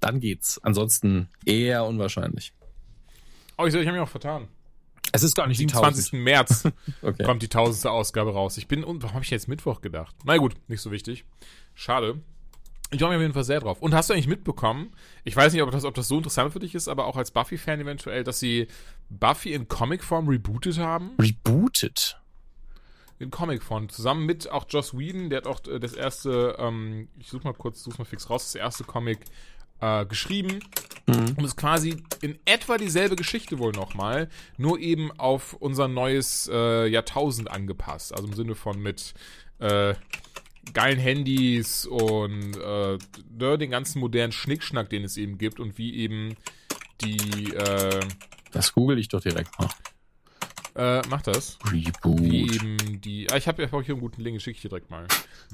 [0.00, 0.58] dann geht's.
[0.62, 2.52] Ansonsten eher unwahrscheinlich.
[3.56, 4.48] Oh, ich, ich habe mich auch vertan.
[5.12, 6.12] Es ist gar nicht Am 27.
[6.14, 6.64] März
[7.02, 7.22] okay.
[7.22, 8.56] kommt die tausendste Ausgabe raus.
[8.56, 10.14] Ich bin, und warum habe ich jetzt Mittwoch gedacht?
[10.24, 11.24] Na gut, nicht so wichtig.
[11.74, 12.20] Schade.
[12.94, 13.82] Ich freue mich auf jeden Fall sehr drauf.
[13.82, 14.92] Und hast du eigentlich mitbekommen,
[15.24, 17.32] ich weiß nicht, ob das, ob das so interessant für dich ist, aber auch als
[17.32, 18.68] Buffy-Fan eventuell, dass sie
[19.10, 21.10] Buffy in Comicform rebootet haben?
[21.20, 22.20] Rebootet?
[23.18, 23.88] In Comicform.
[23.88, 27.52] Zusammen mit auch Joss Whedon, der hat auch äh, das erste, ähm, ich such mal
[27.52, 29.18] kurz, such mal fix raus, das erste Comic
[29.80, 30.60] äh, geschrieben.
[31.06, 31.34] Mhm.
[31.36, 36.86] Und ist quasi in etwa dieselbe Geschichte wohl nochmal, nur eben auf unser neues äh,
[36.86, 38.14] Jahrtausend angepasst.
[38.14, 39.14] Also im Sinne von mit
[39.58, 39.94] äh,
[40.72, 42.98] geilen Handys und äh,
[43.30, 46.36] ne, den ganzen modernen Schnickschnack, den es eben gibt und wie eben
[47.00, 47.54] die.
[47.54, 48.00] Äh,
[48.52, 49.68] das google ich doch direkt mal.
[50.76, 51.58] Äh, mach das.
[51.70, 52.20] Reboot.
[52.20, 53.30] Wie eben die.
[53.30, 55.06] Ah, ich habe ja auch hier einen guten Link, schicke ich dir direkt mal.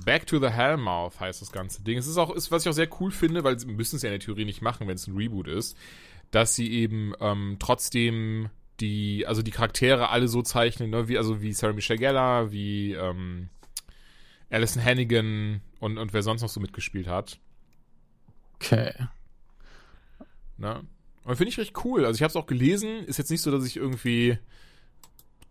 [0.04, 1.98] Back to the Hellmouth heißt das ganze Ding.
[1.98, 4.08] Es ist auch, ist, was ich auch sehr cool finde, weil sie müssen es ja
[4.08, 5.76] in der Theorie nicht machen, wenn es ein Reboot ist,
[6.30, 8.48] dass sie eben ähm, trotzdem
[8.80, 12.94] die, also die Charaktere alle so zeichnen, ne, wie, also wie Sarah Michelle Gellar, wie,
[12.94, 13.50] ähm,
[14.50, 17.38] Alison Hannigan und, und wer sonst noch so mitgespielt hat.
[18.56, 18.92] Okay.
[20.58, 20.82] Na?
[21.24, 22.04] Und finde ich recht cool.
[22.04, 23.04] Also ich habe es auch gelesen.
[23.04, 24.38] Ist jetzt nicht so, dass ich irgendwie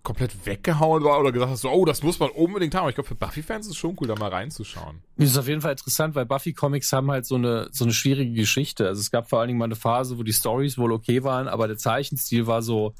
[0.03, 2.81] komplett weggehauen war oder gesagt hast, so, oh, das muss man unbedingt haben.
[2.81, 5.01] Aber ich glaube, für Buffy-Fans ist es schon cool, da mal reinzuschauen.
[5.17, 8.33] Das ist auf jeden Fall interessant, weil Buffy-Comics haben halt so eine, so eine schwierige
[8.33, 8.87] Geschichte.
[8.87, 11.47] Also es gab vor allen Dingen mal eine Phase, wo die Stories wohl okay waren,
[11.47, 12.93] aber der Zeichenstil war so,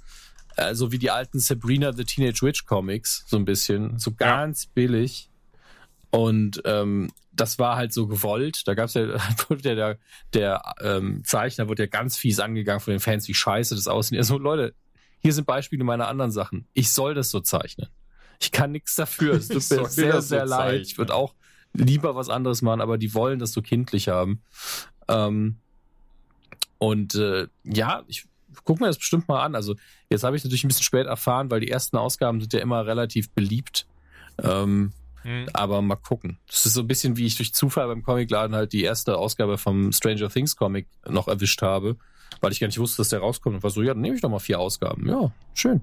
[0.57, 3.97] äh, so wie die alten Sabrina the Teenage Witch Comics, so ein bisschen.
[3.97, 4.69] So ganz ja.
[4.73, 5.29] billig.
[6.12, 8.67] Und ähm, das war halt so gewollt.
[8.67, 9.08] Da gab's ja,
[9.50, 9.98] wurde ja der,
[10.34, 14.17] der ähm, Zeichner wurde ja ganz fies angegangen von den Fans, wie scheiße das aussieht.
[14.17, 14.74] Er so, Leute,
[15.19, 16.67] hier sind Beispiele meiner anderen Sachen.
[16.74, 17.89] Ich soll das so zeichnen.
[18.39, 19.34] Ich kann nichts dafür.
[19.34, 20.82] Es tut mir sehr, sehr so leid.
[20.82, 21.34] Ich würde auch
[21.74, 24.41] lieber was anderes machen, aber die wollen das so kindlich haben.
[25.08, 25.58] Ähm,
[26.78, 28.26] und äh, ja, ich
[28.63, 29.56] gucke mir das bestimmt mal an.
[29.56, 29.76] Also
[30.10, 32.86] jetzt habe ich natürlich ein bisschen spät erfahren, weil die ersten Ausgaben sind ja immer
[32.86, 33.86] relativ beliebt.
[34.41, 35.47] Ähm, Mhm.
[35.53, 36.39] Aber mal gucken.
[36.47, 39.58] Das ist so ein bisschen wie ich durch Zufall beim Comicladen halt die erste Ausgabe
[39.58, 41.97] vom Stranger Things Comic noch erwischt habe,
[42.41, 44.21] weil ich gar nicht wusste, dass der rauskommt und war so, ja, dann nehme ich
[44.21, 45.08] doch mal vier Ausgaben.
[45.08, 45.82] Ja, schön.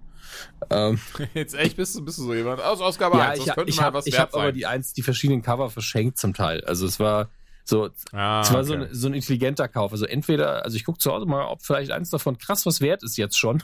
[0.71, 0.99] Ähm,
[1.35, 2.61] Jetzt echt bist du, bist du so jemand?
[2.61, 4.93] Aus Ausgabe ja, 1, ich, könnte ich mal hab, was Ich habe aber die eins,
[4.93, 6.65] die verschiedenen Cover verschenkt zum Teil.
[6.65, 7.31] Also es war
[7.65, 8.67] so, ah, es war okay.
[8.67, 9.93] so, ein, so ein intelligenter Kauf.
[9.93, 13.03] Also entweder, also ich gucke zu Hause mal, ob vielleicht eins davon krass was wert
[13.03, 13.63] ist jetzt schon.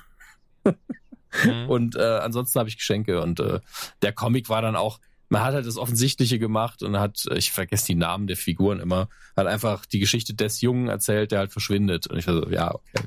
[0.64, 1.64] mhm.
[1.68, 3.60] Und äh, ansonsten habe ich Geschenke und äh,
[4.02, 4.98] der Comic war dann auch,
[5.32, 9.08] man hat halt das Offensichtliche gemacht und hat, ich vergesse die Namen der Figuren immer,
[9.34, 12.06] hat einfach die Geschichte des Jungen erzählt, der halt verschwindet.
[12.06, 13.06] Und ich war so, ja, okay.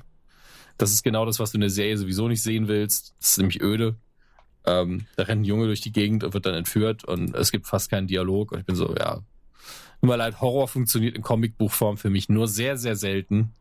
[0.80, 3.14] Das ist genau das, was du in der Serie sowieso nicht sehen willst.
[3.20, 3.96] Das ist nämlich öde.
[4.66, 7.68] Ähm, da rennt ein Junge durch die Gegend und wird dann entführt und es gibt
[7.68, 8.52] fast keinen Dialog.
[8.52, 9.22] Und ich bin so, ja.
[10.02, 13.54] Nur mal leid, Horror funktioniert in Comicbuchform für mich nur sehr, sehr selten.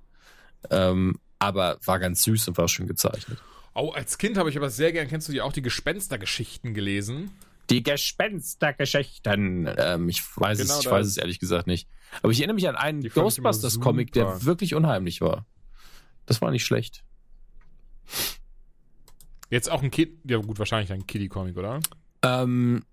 [0.71, 3.43] Ähm, aber war ganz süß und war schön gezeichnet.
[3.75, 7.31] Oh, als Kind habe ich aber sehr gern, kennst du die auch die Gespenstergeschichten gelesen?
[7.71, 9.69] Die Gespenstergeschichten.
[9.79, 11.89] Ähm, ich weiß genau es, ich weiß es ehrlich gesagt nicht.
[12.23, 15.47] Aber ich erinnere mich an einen Ghostbusters-Comic, der wirklich unheimlich war.
[16.27, 17.05] Das war nicht schlecht.
[19.51, 21.81] Jetzt auch ein Kid, ja gut, wahrscheinlich ein Kiddie-Comic, oder?
[22.23, 22.85] Ähm,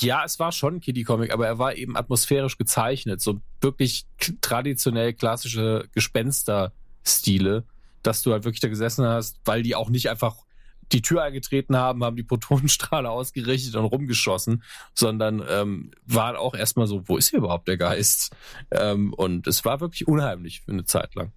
[0.00, 3.20] ja, es war schon ein Kiddie-Comic, aber er war eben atmosphärisch gezeichnet.
[3.20, 4.06] So wirklich
[4.40, 7.64] traditionell klassische Gespenster-Stile,
[8.02, 10.43] dass du halt wirklich da gesessen hast, weil die auch nicht einfach
[10.92, 14.62] die Tür eingetreten haben, haben die Protonenstrahle ausgerichtet und rumgeschossen,
[14.94, 18.34] sondern ähm, waren auch erstmal so, wo ist hier überhaupt der Geist?
[18.70, 21.32] Ähm, und es war wirklich unheimlich für eine Zeit lang.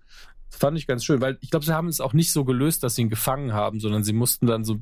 [0.49, 2.83] Das fand ich ganz schön, weil ich glaube, sie haben es auch nicht so gelöst,
[2.83, 4.81] dass sie ihn gefangen haben, sondern sie mussten dann so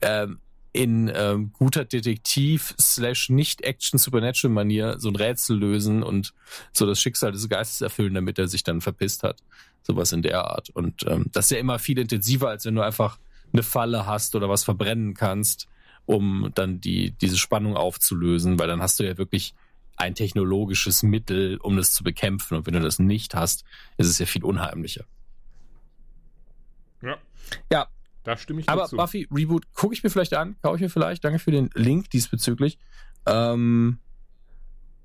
[0.00, 0.38] ähm,
[0.74, 6.34] in ähm, guter Detektiv slash nicht-Action Supernatural Manier so ein Rätsel lösen und
[6.72, 9.40] so das Schicksal des Geistes erfüllen, damit er sich dann verpisst hat.
[9.82, 10.70] Sowas in der Art.
[10.70, 13.18] Und ähm, das ist ja immer viel intensiver, als wenn du einfach
[13.54, 15.68] eine Falle hast oder was verbrennen kannst,
[16.04, 19.54] um dann die, diese Spannung aufzulösen, weil dann hast du ja wirklich
[19.96, 22.56] ein technologisches Mittel, um das zu bekämpfen.
[22.56, 23.64] Und wenn du das nicht hast,
[23.96, 25.04] ist es ja viel unheimlicher.
[27.00, 27.16] Ja.
[27.70, 27.86] Ja,
[28.24, 28.96] Da stimme ich aber dazu.
[28.96, 31.24] Buffy Reboot gucke ich mir vielleicht an, kaufe ich mir vielleicht.
[31.24, 32.78] Danke für den Link diesbezüglich.
[33.26, 33.98] Ähm,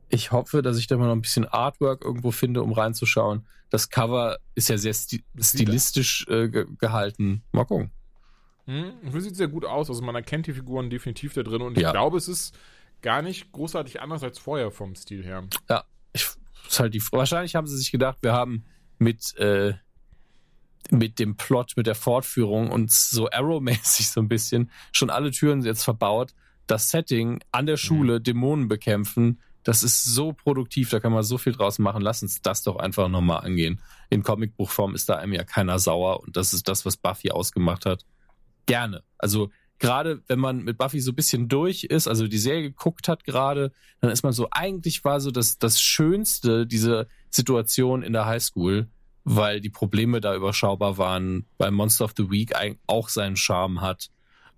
[0.09, 3.45] ich hoffe, dass ich da mal noch ein bisschen Artwork irgendwo finde, um reinzuschauen.
[3.69, 7.43] Das Cover ist ja sehr sti stilistisch äh, ge gehalten.
[7.51, 7.91] Mal gucken.
[8.69, 9.89] Hm, das sieht sehr gut aus.
[9.89, 11.91] Also man erkennt die Figuren definitiv da drin und ich Ja.
[11.91, 12.55] glaube, es ist
[13.01, 15.43] gar nicht großartig anders als vorher vom Stil her.
[15.69, 16.27] Ja, ich,
[16.67, 18.65] ist halt die, wahrscheinlich haben sie sich gedacht, wir haben
[18.99, 19.73] mit, äh,
[20.91, 25.63] mit dem Plot, mit der Fortführung und so Arrow-mäßig so ein bisschen schon alle Türen
[25.63, 26.33] jetzt verbaut.
[26.67, 31.37] Das Setting an der Schule, Dämonen bekämpfen, das ist so produktiv, da kann man so
[31.39, 32.01] viel draus machen.
[32.01, 33.81] Lass uns das doch einfach nochmal angehen.
[34.09, 37.85] In Comicbuchform ist da einem ja keiner sauer und das ist das, was Buffy ausgemacht
[37.87, 38.05] hat.
[38.69, 39.03] Gerne.
[39.17, 43.07] Also gerade wenn man mit Buffy so ein bisschen durch ist, also die Serie geguckt
[43.07, 48.13] hat gerade, dann ist man so, eigentlich war so das, das Schönste, diese Situation in
[48.13, 48.87] der Highschool,
[49.23, 52.53] weil die Probleme da überschaubar waren, weil Monster of the Week
[52.87, 54.09] auch seinen Charme hat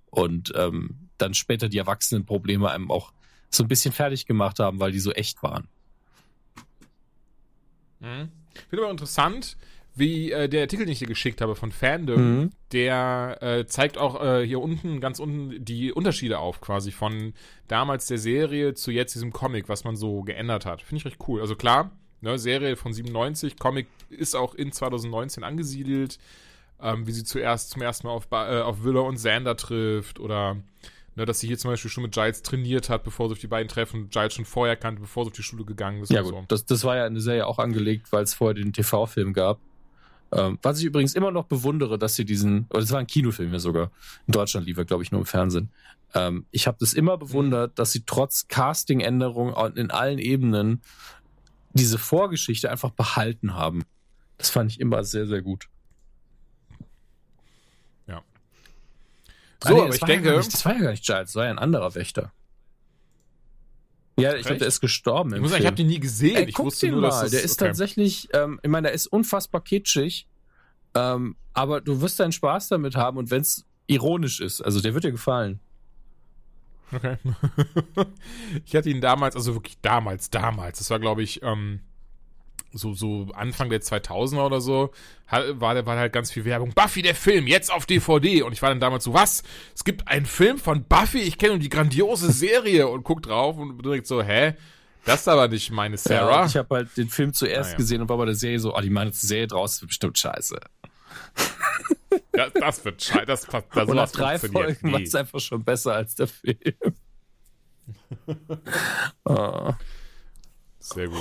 [0.09, 3.13] und ähm, dann später die Erwachsenenprobleme einem auch
[3.49, 5.67] so ein bisschen fertig gemacht haben, weil die so echt waren.
[7.99, 8.29] Mhm.
[8.69, 9.57] Finde aber interessant,
[10.01, 12.49] wie äh, der Artikel, den ich dir geschickt habe von Fandom, Mhm.
[12.73, 17.33] der äh, zeigt auch äh, hier unten, ganz unten, die Unterschiede auf, quasi von
[17.69, 20.81] damals der Serie zu jetzt diesem Comic, was man so geändert hat.
[20.81, 21.39] Finde ich recht cool.
[21.41, 26.17] Also klar, ne, Serie von 97, Comic ist auch in 2019 angesiedelt,
[26.81, 30.19] ähm, wie sie zuerst zum ersten Mal auf, Ba- äh, auf Willow und Xander trifft
[30.19, 30.57] oder
[31.15, 33.47] ne, dass sie hier zum Beispiel schon mit Giles trainiert hat, bevor sie auf die
[33.47, 36.25] beiden treffen, Giles schon vorher kannte, bevor sie auf die Schule gegangen ist Ja und
[36.31, 36.45] gut, so.
[36.47, 39.59] das, das war ja in der Serie auch angelegt, weil es vorher den TV-Film gab.
[40.31, 43.51] Ähm, was ich übrigens immer noch bewundere, dass sie diesen, oder das war ein Kinofilm
[43.51, 43.91] ja sogar,
[44.27, 45.71] in Deutschland lief er, glaube ich, nur im Fernsehen.
[46.13, 50.81] Ähm, ich habe das immer bewundert, dass sie trotz Casting-Änderungen in allen Ebenen
[51.73, 53.83] diese Vorgeschichte einfach behalten haben.
[54.37, 55.67] Das fand ich immer sehr, sehr gut.
[59.63, 61.27] So, Ah, nee, aber ich ja denke, gar nicht, das war ja gar nicht Giles,
[61.27, 62.31] das war ja ein anderer Wächter.
[64.21, 65.33] Ja, ich glaube, der ist gestorben.
[65.33, 66.35] ich muss sagen, ich habe den nie gesehen.
[66.35, 67.29] Ey, ich guck wusste den nur, dass mal.
[67.29, 67.67] der ist okay.
[67.67, 70.27] tatsächlich, ähm, ich meine, der ist unfassbar kitschig,
[70.95, 74.93] ähm, aber du wirst deinen Spaß damit haben und wenn es ironisch ist, also der
[74.93, 75.59] wird dir gefallen.
[76.93, 77.17] Okay.
[78.65, 81.79] ich hatte ihn damals, also wirklich damals, damals, das war glaube ich ähm,
[82.73, 84.91] so, so Anfang der 2000er oder so,
[85.29, 86.73] war, war halt ganz viel Werbung.
[86.73, 88.43] Buffy, der Film, jetzt auf DVD.
[88.43, 89.43] Und ich war dann damals so, was?
[89.75, 91.19] Es gibt einen Film von Buffy?
[91.19, 94.55] Ich kenne die grandiose Serie und guck drauf und direkt so, hä?
[95.05, 96.45] Das ist aber nicht meine Ja, Sarah.
[96.45, 97.77] ich habe halt den Film zuerst Ah, ja.
[97.77, 100.59] gesehen und war bei der Serie so, oh, die meine Serie draus, wird bestimmt scheiße.
[102.33, 103.25] das, das wird scheiße.
[103.25, 105.05] Das, passt- das Und nach drei Folgen war nie.
[105.05, 106.55] es einfach schon besser als der Film.
[109.25, 109.71] oh.
[110.79, 111.17] Sehr gut.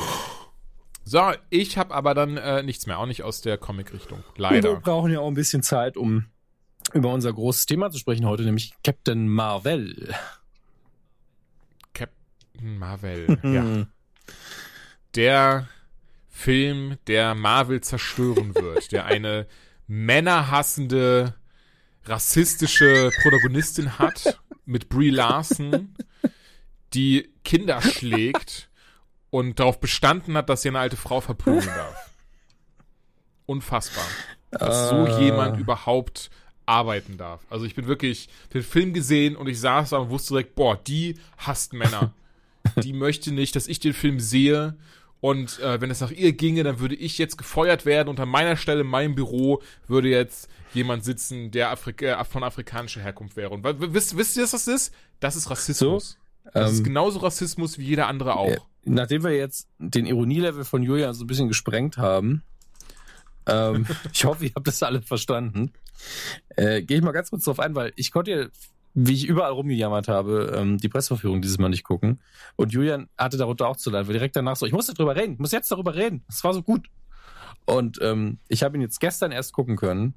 [1.11, 4.23] So, ich habe aber dann äh, nichts mehr, auch nicht aus der Comic-Richtung.
[4.37, 4.77] Wir Leider.
[4.77, 6.27] brauchen ja auch ein bisschen Zeit, um
[6.93, 10.15] über unser großes Thema zu sprechen heute, nämlich Captain Marvel.
[11.95, 13.41] Captain Marvel.
[13.43, 13.89] ja.
[15.17, 15.69] Der
[16.29, 19.49] Film, der Marvel zerstören wird, der eine
[19.89, 21.35] männerhassende,
[22.05, 25.93] rassistische Protagonistin hat mit Brie Larson,
[26.95, 28.70] die Kinder schlägt
[29.31, 32.11] und darauf bestanden hat, dass sie eine alte Frau verprügeln darf.
[33.47, 34.05] Unfassbar.
[34.51, 35.25] Dass so Äh.
[35.25, 36.31] jemand überhaupt
[36.67, 37.41] arbeiten darf.
[37.51, 40.77] Also ich bin wirklich den Film gesehen und ich saß da und wusste direkt, boah,
[40.77, 42.13] die hasst Männer.
[42.83, 44.77] die möchte nicht, dass ich den Film sehe.
[45.21, 48.09] Und äh, wenn es nach ihr ginge, dann würde ich jetzt gefeuert werden.
[48.09, 53.01] Unter meiner Stelle in meinem Büro würde jetzt jemand sitzen, der Afrika, äh, von afrikanischer
[53.03, 53.51] Herkunft wäre.
[53.51, 54.95] Und wisst, wisst ihr, was das ist?
[55.19, 56.17] Das ist Rassismus.
[56.53, 58.49] Das ist Ähm, genauso Rassismus wie jeder andere auch.
[58.49, 62.43] Äh, Nachdem wir jetzt den Ironielevel von Julian so ein bisschen gesprengt haben,
[63.47, 65.73] ähm, ich hoffe, ihr habt das alle verstanden,
[66.57, 68.47] äh, gehe ich mal ganz kurz drauf ein, weil ich konnte ja,
[68.95, 72.21] wie ich überall rumgejammert habe, ähm, die Presseverführung dieses Mal nicht gucken.
[72.57, 75.35] Und Julian hatte darunter auch zu leiden, weil direkt danach so, ich muss darüber reden,
[75.35, 76.25] ich muss jetzt darüber reden.
[76.29, 76.89] Es war so gut.
[77.67, 80.15] Und ähm, ich habe ihn jetzt gestern erst gucken können.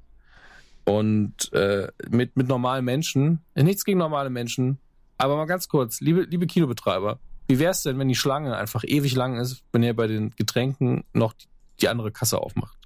[0.86, 4.78] Und äh, mit, mit normalen Menschen, nichts gegen normale Menschen,
[5.18, 9.14] aber mal ganz kurz, liebe, liebe Kinobetreiber, wie wär's denn, wenn die Schlange einfach ewig
[9.14, 11.46] lang ist, wenn ihr bei den Getränken noch die,
[11.80, 12.78] die andere Kasse aufmacht?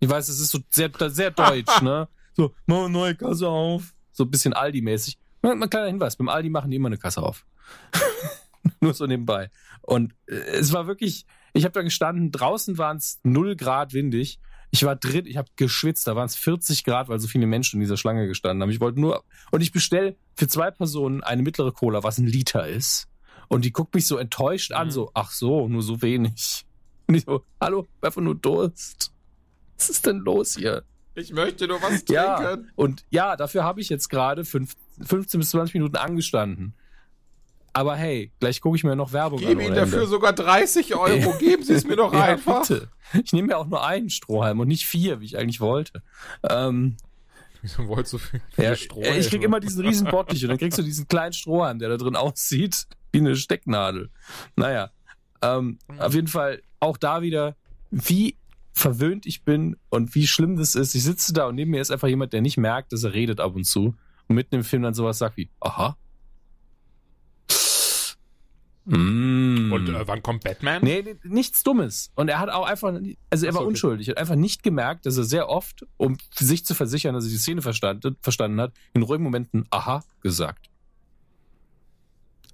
[0.00, 2.08] Ich weiß, es ist so sehr, sehr deutsch, ne?
[2.36, 3.94] So, mach eine neue Kasse auf.
[4.10, 5.18] So ein bisschen Aldi-mäßig.
[5.42, 7.46] Ein kleiner Hinweis, beim Aldi machen die immer eine Kasse auf.
[8.80, 9.50] Nur so nebenbei.
[9.82, 14.40] Und äh, es war wirklich, ich habe da gestanden, draußen waren es 0 Grad windig.
[14.74, 17.76] Ich war drin, ich habe geschwitzt, da waren es 40 Grad, weil so viele Menschen
[17.76, 18.70] in dieser Schlange gestanden haben.
[18.70, 22.66] Ich wollte nur, und ich bestell für zwei Personen eine mittlere Cola, was ein Liter
[22.66, 23.06] ist.
[23.46, 24.76] Und die guckt mich so enttäuscht mhm.
[24.76, 26.66] an, so, ach so, nur so wenig.
[27.06, 29.12] Und ich so, hallo, einfach nur Durst.
[29.78, 30.82] Was ist denn los hier?
[31.14, 32.12] Ich möchte nur was trinken.
[32.12, 36.74] Ja, und ja, dafür habe ich jetzt gerade 15 bis 20 Minuten angestanden.
[37.74, 39.66] Aber hey, gleich gucke ich mir noch Werbung ich gebe an.
[39.66, 41.32] Gebe Ihnen dafür sogar 30 Euro.
[41.38, 42.66] Geben Sie es mir doch ja, einfach.
[42.66, 42.88] Bitte.
[43.24, 46.02] Ich nehme mir auch nur einen Strohhalm und nicht vier, wie ich eigentlich wollte.
[46.48, 46.96] Ähm,
[47.62, 49.18] Wieso wolltest du viel, ja, Strohhalm?
[49.18, 51.96] Ich krieg immer diesen riesen Bottich und dann kriegst du diesen kleinen Strohhalm, der da
[51.96, 54.10] drin aussieht wie eine Stecknadel.
[54.54, 54.90] Naja,
[55.42, 57.56] ähm, auf jeden Fall auch da wieder,
[57.90, 58.36] wie
[58.72, 60.94] verwöhnt ich bin und wie schlimm das ist.
[60.94, 63.40] Ich sitze da und neben mir ist einfach jemand, der nicht merkt, dass er redet
[63.40, 63.94] ab und zu
[64.28, 65.96] und mitten im Film dann sowas sagt wie, aha,
[68.84, 69.72] Mm.
[69.72, 70.82] Und äh, wann kommt Batman?
[70.82, 72.10] Nee, nichts Dummes.
[72.14, 72.92] Und er hat auch einfach,
[73.30, 73.68] also er war okay.
[73.68, 77.30] unschuldig, hat einfach nicht gemerkt, dass er sehr oft, um sich zu versichern, dass er
[77.30, 80.68] die Szene verstanden, verstanden hat, in ruhigen Momenten Aha gesagt.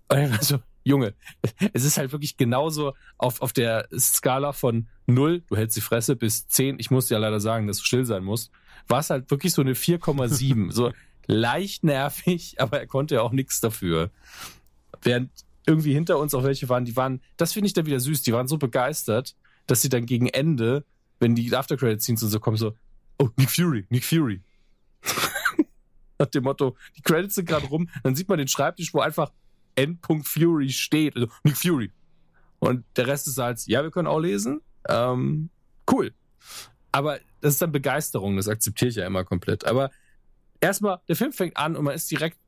[0.08, 1.14] Also, Junge,
[1.72, 6.16] es ist halt wirklich genauso auf, auf der Skala von 0, du hältst die Fresse,
[6.16, 8.50] bis 10, ich muss dir ja leider sagen, dass du still sein musst,
[8.86, 10.70] war es halt wirklich so eine 4,7.
[10.70, 10.92] so
[11.26, 14.10] leicht nervig, aber er konnte ja auch nichts dafür.
[15.02, 15.30] Während
[15.70, 18.32] irgendwie hinter uns auch welche waren, die waren, das finde ich dann wieder süß, die
[18.32, 20.84] waren so begeistert, dass sie dann gegen Ende,
[21.20, 22.74] wenn die After-Credit-Scenes und so kommen, so,
[23.18, 24.42] oh, Nick Fury, Nick Fury.
[26.18, 29.32] Nach dem Motto, die Credits sind gerade rum, dann sieht man den Schreibtisch, wo einfach
[29.76, 29.98] N.
[30.24, 31.92] Fury steht, also Nick Fury.
[32.58, 34.60] Und der Rest des Saals, ja, wir können auch lesen.
[34.88, 35.50] Ähm,
[35.90, 36.12] cool.
[36.92, 39.64] Aber das ist dann Begeisterung, das akzeptiere ich ja immer komplett.
[39.66, 39.90] Aber
[40.60, 42.38] erstmal, der Film fängt an und man ist direkt,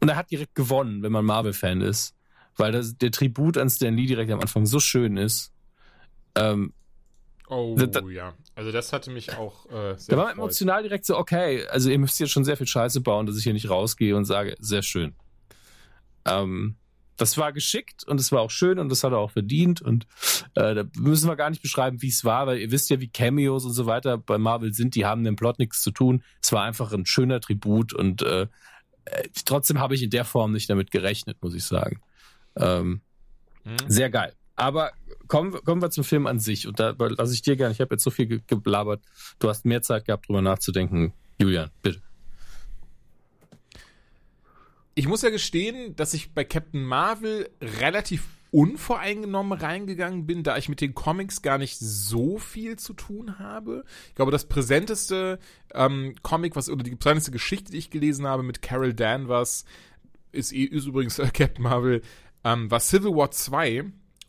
[0.00, 2.14] und er hat direkt gewonnen, wenn man Marvel-Fan ist
[2.56, 5.52] weil das, der Tribut an Stan Lee direkt am Anfang so schön ist.
[6.34, 6.72] Ähm,
[7.48, 10.16] oh da, ja, also das hatte mich auch äh, sehr.
[10.16, 13.26] Da war emotional direkt so, okay, also ihr müsst jetzt schon sehr viel Scheiße bauen,
[13.26, 15.14] dass ich hier nicht rausgehe und sage, sehr schön.
[16.26, 16.76] Ähm,
[17.20, 20.06] das war geschickt und es war auch schön und das hat er auch verdient und
[20.54, 23.08] äh, da müssen wir gar nicht beschreiben, wie es war, weil ihr wisst ja, wie
[23.08, 26.22] Cameos und so weiter bei Marvel sind, die haben dem Plot nichts zu tun.
[26.42, 28.42] Es war einfach ein schöner Tribut und äh,
[29.04, 32.00] äh trotzdem habe ich in der Form nicht damit gerechnet, muss ich sagen.
[32.60, 33.00] Ähm,
[33.64, 33.76] mhm.
[33.88, 34.34] Sehr geil.
[34.56, 34.92] Aber
[35.26, 36.66] kommen, kommen wir zum Film an sich.
[36.66, 39.02] Und da lasse ich dir gerne, ich habe jetzt so viel ge geblabert.
[39.38, 41.14] Du hast mehr Zeit gehabt, drüber nachzudenken.
[41.38, 42.02] Julian, bitte.
[44.94, 50.68] Ich muss ja gestehen, dass ich bei Captain Marvel relativ unvoreingenommen reingegangen bin, da ich
[50.68, 53.84] mit den Comics gar nicht so viel zu tun habe.
[54.08, 55.38] Ich glaube, das präsenteste
[55.72, 59.64] ähm, Comic, was oder die präsenteste Geschichte, die ich gelesen habe mit Carol Danvers,
[60.32, 62.02] ist, ist übrigens äh, Captain Marvel
[62.44, 63.84] ähm, war Civil War 2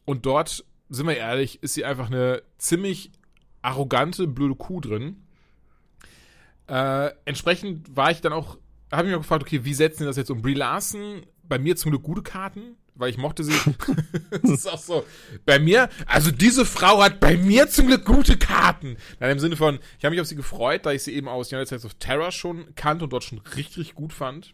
[0.05, 3.11] und dort, sind wir ehrlich, ist sie einfach eine ziemlich
[3.61, 5.23] arrogante, blöde Kuh drin.
[6.67, 8.57] Äh, entsprechend war ich dann auch,
[8.91, 10.41] habe ich mir gefragt, okay, wie setzen die das jetzt um?
[10.41, 13.53] Brie Larson, bei mir zum Glück gute Karten, weil ich mochte sie.
[14.31, 15.05] das ist auch so.
[15.45, 18.97] Bei mir, also diese Frau hat bei mir zum Glück gute Karten.
[19.19, 21.51] In dem Sinne von, ich habe mich auf sie gefreut, da ich sie eben aus
[21.51, 24.53] United States of Terror schon kannte und dort schon richtig, richtig gut fand.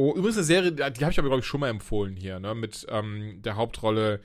[0.00, 2.54] Oh, übrigens eine Serie, die habe ich aber, glaube ich, schon mal empfohlen hier, ne?
[2.54, 4.20] Mit ähm, der Hauptrolle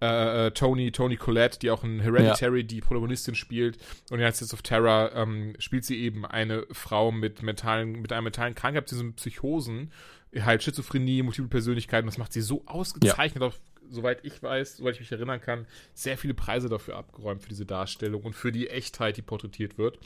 [0.00, 2.66] äh, äh, Tony, Tony Collette, die auch in Hereditary ja.
[2.66, 3.76] die Protagonistin spielt.
[4.10, 8.22] Und in United of Terror ähm, spielt sie eben eine Frau mit mentalen, mit einer
[8.22, 9.92] mentalen Krankheit, diesen Psychosen,
[10.34, 12.06] halt Schizophrenie, multiple Persönlichkeiten.
[12.06, 13.48] Das macht sie so ausgezeichnet, ja.
[13.48, 13.54] auch,
[13.90, 17.66] soweit ich weiß, soweit ich mich erinnern kann, sehr viele Preise dafür abgeräumt für diese
[17.66, 19.98] Darstellung und für die Echtheit, die porträtiert wird.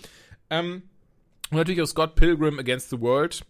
[0.51, 0.83] Ähm,
[1.53, 3.45] und natürlich auch Scott Pilgrim Against the World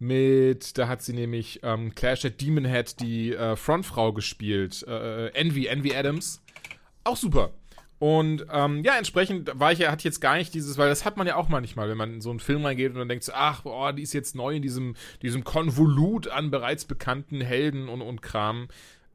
[0.00, 5.28] mit, da hat sie nämlich ähm, Clash at Demon Head die äh, Frontfrau gespielt, äh,
[5.28, 6.42] Envy, Envy Adams.
[7.04, 7.50] Auch super.
[7.98, 11.18] Und ähm, ja, entsprechend war ich ja, hatte jetzt gar nicht dieses, weil das hat
[11.18, 13.32] man ja auch manchmal, wenn man in so einen Film reingeht und dann denkt so,
[13.34, 18.00] ach, boah, die ist jetzt neu in diesem, diesem Konvolut an bereits bekannten Helden und,
[18.00, 18.68] und Kram.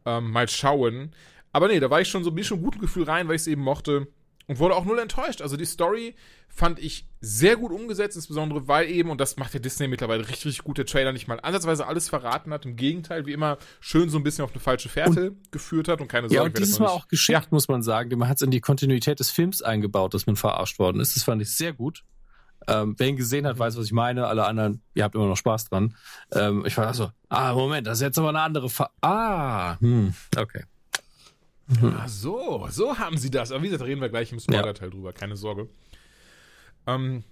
[0.05, 1.13] Ähm, mal schauen.
[1.51, 3.47] Aber nee, da war ich schon so ein bisschen guten Gefühl rein, weil ich es
[3.47, 4.07] eben mochte
[4.47, 5.41] und wurde auch null enttäuscht.
[5.41, 6.15] Also die Story
[6.47, 10.45] fand ich sehr gut umgesetzt, insbesondere weil eben, und das macht ja Disney mittlerweile richtig,
[10.45, 12.65] richtig gut, der Trailer nicht mal ansatzweise alles verraten hat.
[12.65, 16.01] Im Gegenteil, wie immer, schön so ein bisschen auf eine falsche Fährte und, geführt hat
[16.01, 16.36] und keine Sorge.
[16.36, 17.47] Ja, und dieses Mal auch geschickt, ja.
[17.49, 18.17] muss man sagen.
[18.17, 21.15] Man hat es in die Kontinuität des Films eingebaut, dass man verarscht worden ist.
[21.15, 22.03] Das fand ich sehr gut.
[22.67, 24.28] Ähm, wer ihn gesehen hat, weiß, was ich meine.
[24.28, 25.95] Alle anderen, ihr habt immer noch Spaß dran.
[26.32, 30.13] Ähm, ich war so, ah, Moment, das ist jetzt aber eine andere Ver Ah, hm,
[30.38, 30.63] okay.
[31.68, 31.95] Mhm.
[31.97, 33.51] Ach so, so haben sie das.
[33.51, 34.93] Aber wie gesagt, reden wir gleich im Spoiler-Teil ja.
[34.93, 35.68] drüber, keine Sorge.
[36.86, 37.24] Ähm,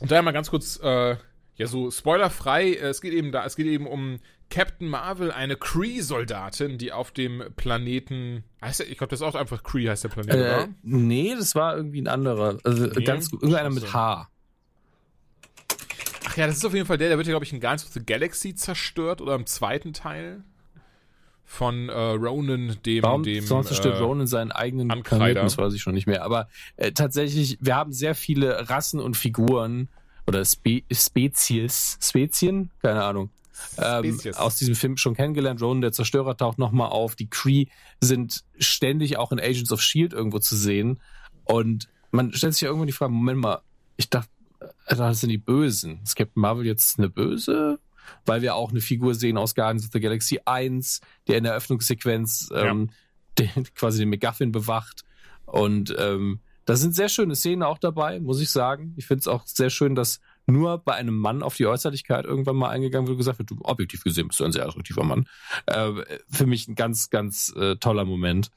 [0.00, 1.16] und daher mal ganz kurz, äh,
[1.58, 5.56] Ja, so spoilerfrei, äh, es geht eben da, es geht eben um Captain Marvel, eine
[5.56, 10.04] Kree-Soldatin, die auf dem Planeten, heißt der, ich glaube, das ist auch einfach Kree heißt
[10.04, 10.68] der Planet, äh, oder?
[10.82, 14.28] Nee, das war irgendwie ein anderer, also nee, ganz, irgendeiner mit H.
[16.26, 17.84] Ach ja, das ist auf jeden Fall der, der wird ja, glaube ich, in Guardians
[17.84, 20.44] of the Galaxy zerstört oder im zweiten Teil
[21.48, 25.24] von äh, Ronan, dem, Warum dem sonst zerstört äh, Ronan seinen eigenen Ankreider.
[25.24, 26.22] Planeten, das weiß ich schon nicht mehr.
[26.22, 26.46] Aber
[26.76, 29.88] äh, tatsächlich, wir haben sehr viele Rassen und Figuren
[30.26, 33.30] oder Spe Spezies, Spezien, keine Ahnung,
[33.78, 35.62] ähm, aus diesem Film schon kennengelernt.
[35.62, 37.16] Ronan, der Zerstörer, taucht nochmal auf.
[37.16, 37.66] Die Kree
[37.98, 40.14] sind ständig auch in Agents of S.H.I.E.L.D.
[40.14, 41.00] irgendwo zu sehen.
[41.44, 43.62] Und man stellt sich ja irgendwann die Frage, Moment mal,
[43.96, 44.28] ich dachte,
[44.60, 46.00] äh, das sind die Bösen.
[46.04, 47.80] Ist Captain Marvel jetzt eine Böse?
[48.26, 51.52] Weil wir auch eine Figur sehen aus Guardians of the Galaxy 1, der in der
[51.52, 52.90] Eröffnungssequenz ähm,
[53.38, 53.46] ja.
[53.54, 55.04] den, quasi den McGuffin bewacht.
[55.46, 58.92] Und ähm, da sind sehr schöne Szenen auch dabei, muss ich sagen.
[58.96, 62.56] Ich finde es auch sehr schön, dass nur bei einem Mann auf die Äußerlichkeit irgendwann
[62.56, 65.26] mal eingegangen wird und gesagt wird, du objektiv gesehen bist du ein sehr attraktiver Mann.
[65.66, 65.92] Äh,
[66.30, 68.50] für mich ein ganz, ganz äh, toller Moment.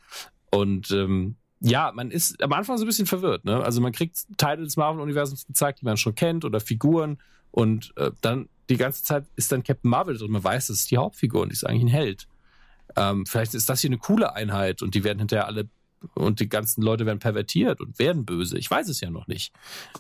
[0.52, 3.46] Und ähm, ja, man ist am Anfang so ein bisschen verwirrt.
[3.46, 3.64] Ne?
[3.64, 7.18] Also man kriegt Teile des Marvel-Universums gezeigt, die man schon kennt oder Figuren.
[7.52, 10.32] Und äh, dann die ganze Zeit ist dann Captain Marvel drin.
[10.32, 12.28] Man weiß, das ist die Hauptfigur und die ist eigentlich ein Held.
[12.96, 15.70] Ähm, vielleicht ist das hier eine coole Einheit und die werden hinterher alle
[16.16, 18.58] und die ganzen Leute werden pervertiert und werden böse.
[18.58, 19.54] Ich weiß es ja noch nicht.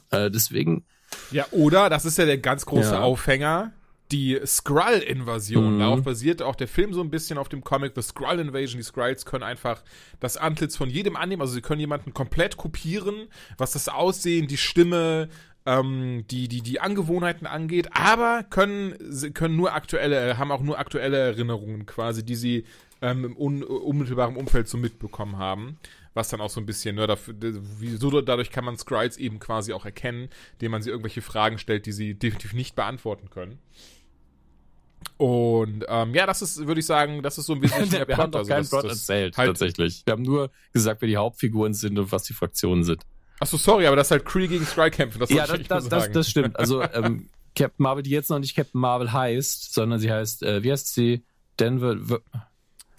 [0.10, 0.84] Äh, deswegen
[1.32, 3.02] ja, oder, das ist ja der ganz große ja.
[3.02, 3.74] Aufhänger,
[4.12, 5.76] die Skrull-Invasion.
[5.76, 5.80] Mhm.
[5.80, 8.78] Darauf basiert auch der Film so ein bisschen auf dem Comic The Skrull Invasion.
[8.78, 9.84] Die Skrulls können einfach
[10.20, 11.42] das Antlitz von jedem annehmen.
[11.42, 15.30] Also sie können jemanden komplett kopieren, was das Aussehen, die Stimme,
[15.66, 18.96] ähm, die, die, die Angewohnheiten angeht, aber können,
[19.34, 22.66] können nur aktuelle, haben auch nur aktuelle Erinnerungen quasi, die sie
[23.02, 25.78] ähm, im un, unmittelbaren Umfeld so mitbekommen haben
[26.14, 27.36] was dann auch so ein bisschen, ne, dafür,
[27.98, 31.86] so, dadurch kann man Scriles eben quasi auch erkennen, indem man sie irgendwelche Fragen stellt,
[31.86, 33.60] die sie definitiv nicht beantworten können.
[35.18, 38.16] Und ähm, ja, das ist, würde ich sagen, das ist so ein bisschen der Wir
[38.16, 38.18] Plot.
[38.18, 40.04] haben doch also, keinen Plot erzählt, halt tatsächlich.
[40.06, 43.04] Wir haben nur gesagt, wer die Hauptfiguren sind und was die Fraktionen sind.
[43.42, 46.30] Achso, sorry, aber das halt Kree gegen Skrull kämpfen, das Ja, das, das, das, das,
[46.30, 46.60] stimmt.
[46.60, 50.62] Also ähm, Captain Marvel, die jetzt noch nicht Captain Marvel heißt, sondern sie heißt, äh,
[50.62, 51.24] wie heißt sie?
[51.60, 51.98] Denver,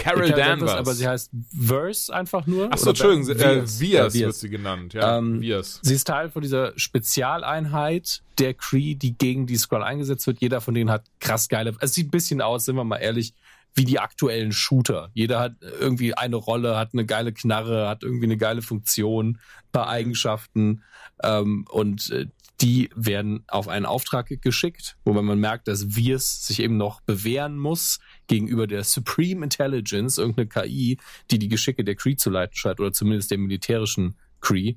[0.02, 0.72] Carol Danvers.
[0.72, 2.72] Aber sie heißt Verse einfach nur.
[2.72, 4.94] Achso, Entschuldigung, äh, Vias, äh, wird sie genannt.
[4.94, 5.78] Ja, ähm, Vias.
[5.82, 10.40] Sie ist Teil von dieser Spezialeinheit der Cree, die gegen die Skrull eingesetzt wird.
[10.40, 11.76] Jeder von denen hat krass geile.
[11.78, 13.32] Es sieht ein bisschen aus, sind wir mal ehrlich,
[13.74, 15.10] wie die aktuellen Shooter.
[15.14, 19.38] Jeder hat irgendwie eine Rolle, hat eine geile Knarre, hat irgendwie eine geile Funktion,
[19.72, 20.82] paar Eigenschaften.
[21.22, 22.26] Ähm, und äh,
[22.60, 27.58] die werden auf einen Auftrag geschickt, wobei man merkt, dass Virs sich eben noch bewähren
[27.58, 27.98] muss
[28.28, 30.98] gegenüber der Supreme Intelligence, irgendeine KI,
[31.30, 34.76] die die Geschicke der Cree zu leiten scheint oder zumindest der militärischen Cree.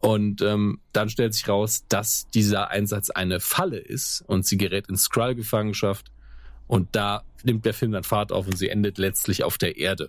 [0.00, 4.88] Und ähm, dann stellt sich raus, dass dieser Einsatz eine Falle ist und sie gerät
[4.88, 6.10] in Skrull-Gefangenschaft.
[6.72, 10.08] Und da nimmt der Film dann Fahrt auf und sie endet letztlich auf der Erde.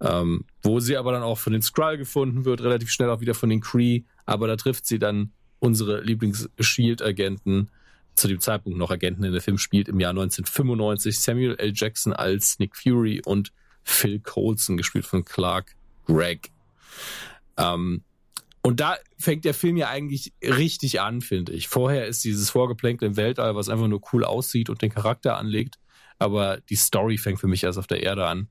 [0.00, 3.34] Ähm, wo sie aber dann auch von den Skrull gefunden wird, relativ schnell auch wieder
[3.34, 4.04] von den Cree.
[4.24, 7.68] Aber da trifft sie dann unsere Lieblings-Shield-Agenten,
[8.14, 11.72] zu dem Zeitpunkt noch Agenten in der Film spielt, im Jahr 1995 Samuel L.
[11.74, 15.76] Jackson als Nick Fury und Phil Coulson, gespielt von Clark
[16.06, 16.48] Gregg.
[17.58, 18.00] Ähm,
[18.66, 21.68] und da fängt der Film ja eigentlich richtig an, finde ich.
[21.68, 25.78] Vorher ist dieses Vorgeplänkel im Weltall, was einfach nur cool aussieht und den Charakter anlegt.
[26.18, 28.48] Aber die Story fängt für mich erst auf der Erde an.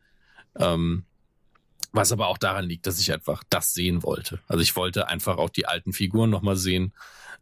[0.59, 1.05] Ähm,
[1.93, 4.39] was aber auch daran liegt, dass ich einfach das sehen wollte.
[4.47, 6.93] Also ich wollte einfach auch die alten Figuren nochmal sehen.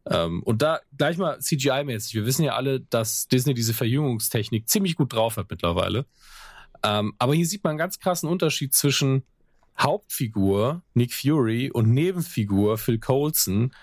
[0.09, 2.13] Ähm, und da gleich mal CGI-mäßig.
[2.13, 6.05] Wir wissen ja alle, dass Disney diese Verjüngungstechnik ziemlich gut drauf hat mittlerweile.
[6.83, 9.23] Ähm, aber hier sieht man einen ganz krassen Unterschied zwischen
[9.81, 13.73] Hauptfigur Nick Fury und Nebenfigur Phil Coulson,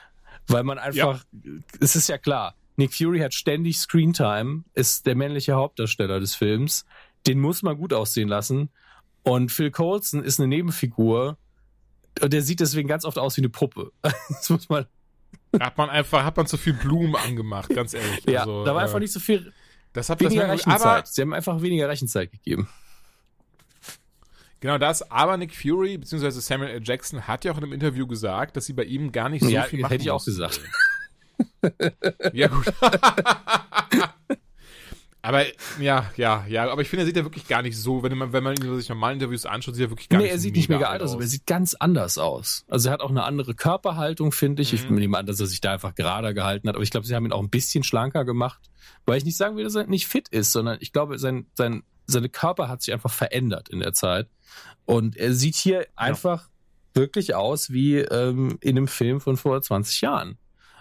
[0.47, 1.51] weil man einfach, ja.
[1.81, 6.87] es ist ja klar, Nick Fury hat ständig Screentime, ist der männliche Hauptdarsteller des Films.
[7.27, 8.71] Den muss man gut aussehen lassen.
[9.25, 11.37] Und Phil Coulson ist eine Nebenfigur
[12.21, 13.93] und der sieht deswegen ganz oft aus wie eine Puppe.
[14.29, 14.87] das muss man.
[15.59, 18.25] Hat man einfach, hat man zu viel Blumen angemacht, ganz ehrlich.
[18.27, 19.53] Ja, also, da war äh, einfach nicht so viel.
[19.93, 20.81] Das hat weniger das Rechenzeit.
[20.81, 22.69] Aber, Sie haben einfach weniger Rechenzeit gegeben.
[24.61, 26.31] Genau das, aber Nick Fury bzw.
[26.31, 26.81] Samuel L.
[26.83, 29.51] Jackson hat ja auch in einem Interview gesagt, dass sie bei ihm gar nicht so
[29.51, 29.93] ja, viel machen.
[29.93, 30.61] Hätte ich auch gesagt.
[32.33, 32.67] ja, gut.
[35.21, 35.45] Aber
[35.81, 38.33] ja, ja, ja, aber ich finde, er sieht ja wirklich gar nicht so, wenn man,
[38.33, 40.57] wenn man sich normalen Interviews anschaut, sieht er wirklich gar nee, nicht so er sieht
[40.57, 42.65] nicht mega alt aus, aber er sieht ganz anders aus.
[42.69, 44.73] Also er hat auch eine andere Körperhaltung, finde ich.
[44.73, 44.79] Mhm.
[44.79, 47.15] Ich nehme an, dass er sich da einfach gerader gehalten hat, aber ich glaube, sie
[47.15, 48.71] haben ihn auch ein bisschen schlanker gemacht,
[49.07, 51.83] weil ich nicht sagen will, dass er nicht fit ist, sondern ich glaube, sein, sein,
[52.09, 54.29] seine Körper hat sich einfach verändert in der Zeit.
[54.85, 55.87] Und er sieht hier ja.
[55.95, 56.49] einfach
[56.95, 60.39] wirklich aus wie ähm, in einem Film von vor 20 Jahren.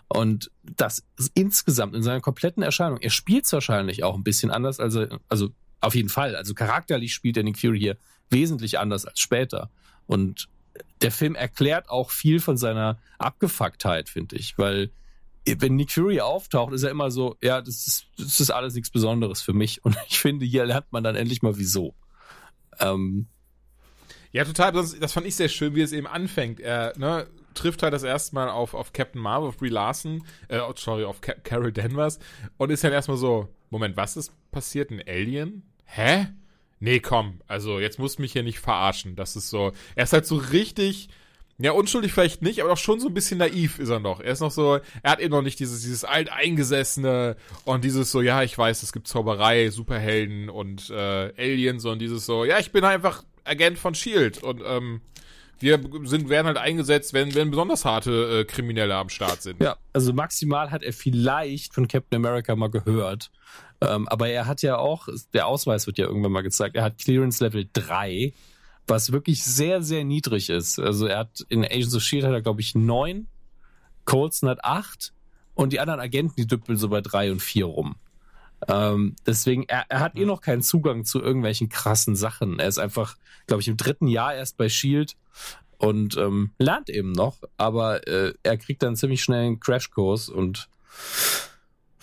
[0.08, 1.04] Und das
[1.34, 5.20] insgesamt in seiner kompletten Erscheinung, er spielt es wahrscheinlich auch ein bisschen anders, als er,
[5.28, 5.50] also
[5.82, 7.98] auf jeden Fall, also charakterlich spielt der Nick Fury hier
[8.30, 9.70] wesentlich anders als später.
[10.06, 10.48] Und
[11.02, 14.92] der Film erklärt auch viel von seiner Abgefucktheit, finde ich, weil
[15.60, 18.90] wenn Nick Fury auftaucht, ist er immer so, ja, das ist, das ist alles nichts
[18.90, 19.84] Besonderes für mich.
[19.86, 21.96] Und ich finde, hier lernt man dann endlich mal wieso.
[22.80, 23.28] Ähm,
[24.32, 24.72] ja, total.
[24.72, 26.60] Das, fand ich sehr schön, wie es eben anfängt.
[26.60, 30.60] Er ne, trifft halt das erste Mal auf, auf Captain Marvel, auf Brie Larson, äh,
[30.60, 32.20] oh, sorry, auf Ca Carol Danvers
[32.58, 34.92] und ist dann erstmal so, Moment, was ist passiert?
[34.92, 35.64] Ein Alien?
[35.86, 36.28] Hä?
[36.80, 39.16] Nee, komm, also jetzt musst du mich hier nicht verarschen.
[39.16, 41.10] Das ist so, er ist halt so richtig,
[41.60, 44.20] ja, unschuldig vielleicht nicht, aber auch schon so ein bisschen naiv ist er noch.
[44.20, 47.36] Er ist noch so, er hat eben noch nicht dieses, dieses alteingesessene
[47.66, 52.26] und dieses so, ja, ich weiß, es gibt Zauberei, Superhelden und äh, Aliens und dieses
[52.26, 55.02] so, ja, ich bin einfach Agent von Shield und ähm,
[55.60, 59.62] wir sind, werden halt eingesetzt, wenn, wenn besonders harte äh, Kriminelle am Start sind.
[59.62, 63.32] Ja, also maximal hat er vielleicht von Captain America mal gehört.
[63.82, 66.98] Ähm, aber er hat ja auch, der Ausweis wird ja irgendwann mal gezeigt, er hat
[67.00, 68.34] Clearance Level 3,
[68.88, 70.80] was wirklich sehr, sehr niedrig ist.
[70.80, 73.28] Also er hat in Agents of Shield hat er, glaube ich, 9,
[74.06, 75.14] Colson hat 8
[75.56, 77.96] und die anderen Agenten, die düppeln so bei 3 und 4 rum.
[78.68, 82.60] Ähm, deswegen, er, er hat eh noch keinen Zugang zu irgendwelchen krassen Sachen.
[82.60, 83.16] Er ist einfach,
[83.46, 85.16] glaube ich, im dritten Jahr erst bei Shield
[85.78, 90.70] und ähm, lernt eben noch, aber äh, er kriegt dann ziemlich schnell einen Crashkurs und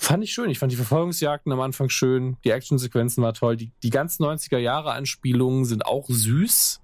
[0.04, 0.50] fand ich schön.
[0.50, 4.58] Ich fand die Verfolgungsjagden am Anfang schön, die Actionsequenzen war toll, die, die ganzen 90er
[4.58, 6.80] Jahre Anspielungen sind auch süß.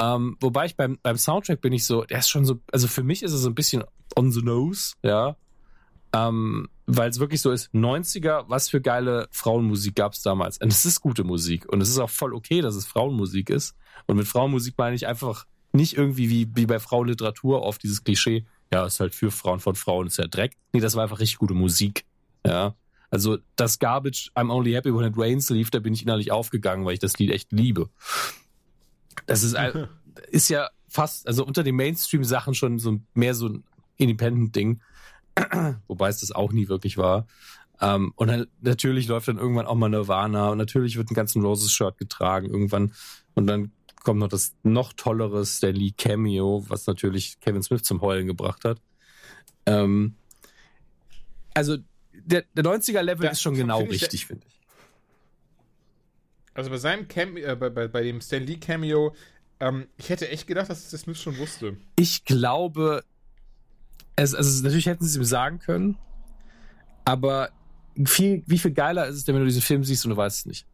[0.00, 3.02] Ähm, wobei ich beim, beim Soundtrack bin ich so, der ist schon so, also für
[3.02, 3.84] mich ist es so ein bisschen
[4.16, 5.36] on the nose, ja.
[6.14, 10.58] Ähm, weil es wirklich so ist, 90er, was für geile Frauenmusik gab es damals.
[10.58, 11.70] Und es ist gute Musik.
[11.70, 13.74] Und es ist auch voll okay, dass es Frauenmusik ist.
[14.06, 18.46] Und mit Frauenmusik meine ich einfach nicht irgendwie wie, wie bei Frauenliteratur oft dieses Klischee,
[18.72, 20.56] ja, ist halt für Frauen von Frauen, ist ja Dreck.
[20.72, 22.04] Nee, das war einfach richtig gute Musik.
[22.46, 22.74] Ja.
[23.10, 26.84] Also das Garbage, I'm Only Happy When It Rains lief, da bin ich innerlich aufgegangen,
[26.84, 27.88] weil ich das Lied echt liebe.
[29.26, 29.56] Das ist,
[30.30, 33.64] ist ja fast, also unter den Mainstream-Sachen schon so mehr so ein
[33.96, 34.80] Independent-Ding.
[35.88, 37.26] wobei es das auch nie wirklich war.
[37.80, 41.42] Ähm, und dann, natürlich läuft dann irgendwann auch mal Nirvana und natürlich wird ein ganzen
[41.42, 42.92] Roses-Shirt getragen irgendwann.
[43.34, 43.72] Und dann
[44.02, 48.64] kommt noch das noch tollere Stan Lee Cameo, was natürlich Kevin Smith zum Heulen gebracht
[48.64, 48.80] hat.
[49.66, 50.16] Ähm,
[51.54, 51.76] also
[52.28, 54.58] der, der 90er-Level ist schon genau find richtig, finde ich.
[56.54, 59.14] Also bei seinem Cameo, äh, bei, bei, bei dem Stan Lee Cameo,
[59.60, 61.76] ähm, ich hätte echt gedacht, dass es Smith schon wusste.
[61.96, 63.04] Ich glaube,
[64.16, 65.96] es, also natürlich hätten sie es ihm sagen können,
[67.04, 67.50] aber
[68.04, 70.40] viel, wie viel geiler ist es denn, wenn du diesen Film siehst und du weißt
[70.40, 70.66] es nicht?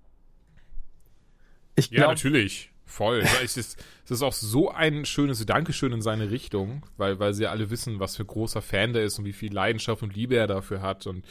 [1.77, 2.71] Ich glaub, ja, natürlich.
[2.87, 3.25] Voll.
[3.43, 7.47] es, ist, es ist auch so ein schönes Dankeschön in seine Richtung, weil, weil sie
[7.47, 10.47] alle wissen, was für großer Fan der ist und wie viel Leidenschaft und Liebe er
[10.47, 11.25] dafür hat und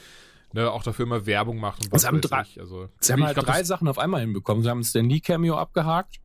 [0.53, 3.35] ne, auch dafür immer Werbung macht und was sie haben drei, also, sie haben halt
[3.35, 4.63] glaub, drei Sachen auf einmal hinbekommen.
[4.63, 6.19] Sie haben Stan Lee Cameo abgehakt,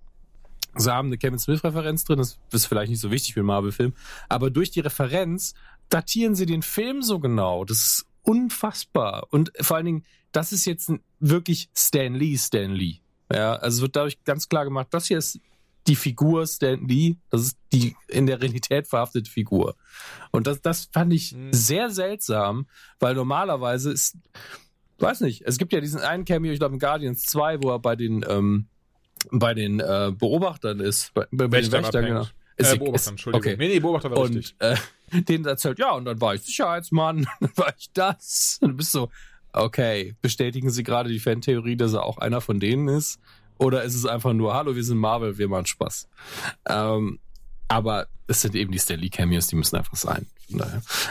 [0.76, 3.48] sie haben eine Kevin Smith Referenz drin, das ist vielleicht nicht so wichtig für einen
[3.48, 3.94] Marvel-Film,
[4.28, 5.54] aber durch die Referenz
[5.88, 7.64] datieren sie den Film so genau.
[7.64, 9.26] Das ist unfassbar.
[9.30, 12.98] Und vor allen Dingen, das ist jetzt wirklich Stan Lee, Stan Lee.
[13.32, 15.40] Ja, also es wird dadurch ganz klar gemacht, das hier ist
[15.86, 19.74] die Figur Stan Lee, das ist die in der Realität verhaftete Figur.
[20.30, 21.52] Und das, das fand ich mhm.
[21.52, 22.66] sehr seltsam,
[23.00, 24.16] weil normalerweise ist,
[24.98, 27.78] weiß nicht, es gibt ja diesen einen Cameo, ich glaube in Guardians 2, wo er
[27.78, 28.66] bei den, ähm,
[29.30, 32.26] bei den äh, Beobachtern ist, bei, bei den Wächtern, genau.
[32.56, 33.52] Ist, äh, Beobachter, Entschuldigung.
[33.52, 33.56] Okay.
[33.56, 34.56] Nee, nee, Beobachter war und, richtig.
[34.58, 34.76] Äh,
[35.22, 38.58] denen erzählt, ja, und dann war ich Sicherheitsmann, dann war ich das.
[38.60, 39.10] Und du bist so,
[39.52, 43.20] okay, bestätigen Sie gerade die Fantheorie, dass er auch einer von denen ist?
[43.58, 46.08] Oder ist es einfach nur, hallo, wir sind Marvel, wir machen Spaß?
[46.68, 47.18] Ähm,
[47.66, 50.26] aber es sind eben die Stanley Cameos, die müssen einfach sein.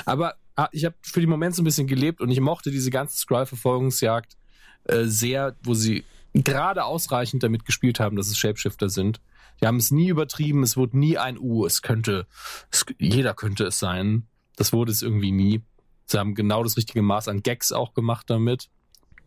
[0.05, 2.89] Aber ah, ich habe für den Moment so ein bisschen gelebt und ich mochte diese
[2.89, 4.37] ganze Skrull-Verfolgungsjagd
[4.85, 9.19] äh, sehr, wo sie gerade ausreichend damit gespielt haben, dass es Shapeshifter sind.
[9.61, 12.27] Die haben es nie übertrieben, es wurde nie ein U, uh, es könnte,
[12.71, 14.27] es, jeder könnte es sein.
[14.55, 15.61] Das wurde es irgendwie nie.
[16.07, 18.69] Sie haben genau das richtige Maß an Gags auch gemacht damit.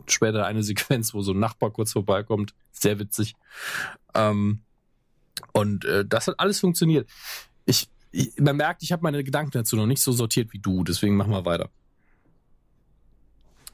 [0.06, 2.54] Später eine Sequenz, wo so ein Nachbar kurz vorbeikommt.
[2.72, 3.34] Sehr witzig.
[4.14, 4.62] Ähm,
[5.52, 7.08] und äh, das hat alles funktioniert.
[7.66, 10.82] Ich, ich man merkt, ich habe meine Gedanken dazu noch nicht so sortiert wie du,
[10.82, 11.70] deswegen machen wir weiter.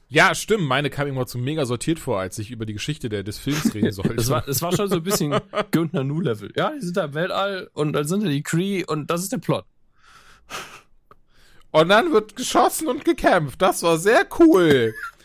[0.09, 0.63] Ja, stimmt.
[0.63, 3.73] Meine kam immer zu mega sortiert vor, als ich über die Geschichte der, des Films
[3.73, 4.15] reden sollte.
[4.15, 5.37] das, war, das war schon so ein bisschen
[5.71, 6.53] Günther Nu-Level.
[6.55, 9.31] Ja, die sind da im Weltall und dann sind da die Cree und das ist
[9.31, 9.65] der Plot.
[11.77, 13.61] Und dann wird geschossen und gekämpft.
[13.61, 14.95] Das war sehr cool.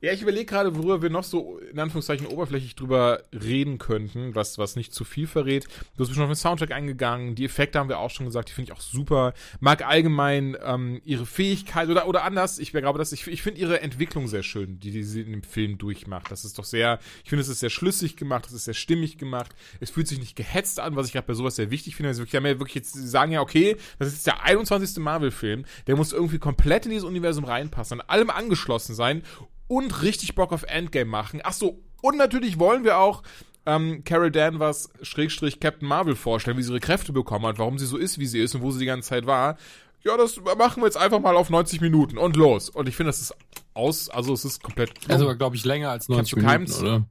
[0.00, 4.56] Ja, ich überlege gerade, worüber wir noch so in Anführungszeichen oberflächlich drüber reden könnten, was,
[4.56, 5.64] was nicht zu viel verrät.
[5.64, 8.52] Du bist schon auf den Soundtrack eingegangen, die Effekte haben wir auch schon gesagt, die
[8.52, 9.34] finde ich auch super.
[9.58, 13.80] Mag allgemein ähm, ihre Fähigkeit oder, oder anders, ich glaube, dass ich, ich finde ihre
[13.80, 16.30] Entwicklung sehr schön, die, die sie in dem Film durchmacht.
[16.30, 19.18] Das ist doch sehr, ich finde, es ist sehr schlüssig gemacht, es ist sehr stimmig
[19.18, 22.10] gemacht, es fühlt sich nicht gehetzt an, was ich gerade bei sowas sehr wichtig finde.
[22.10, 24.98] Also wirklich, ja, wirklich jetzt, sie sagen ja, okay, das ist jetzt der 21.
[24.98, 29.24] Marvel-Film, der muss irgendwie komplett in dieses Universum reinpassen, an allem angeschlossen sein
[29.68, 31.40] und richtig Bock auf Endgame machen.
[31.44, 33.22] Ach so, und natürlich wollen wir auch
[33.66, 37.86] ähm, Carol Danvers Schrägstrich Captain Marvel vorstellen, wie sie ihre Kräfte bekommen hat, warum sie
[37.86, 39.56] so ist, wie sie ist und wo sie die ganze Zeit war.
[40.04, 42.70] Ja, das machen wir jetzt einfach mal auf 90 Minuten und los.
[42.70, 43.34] Und ich finde, das ist
[43.74, 44.92] aus, also es ist komplett.
[45.08, 47.04] Also glaube ich länger als 90 Minuten, oder?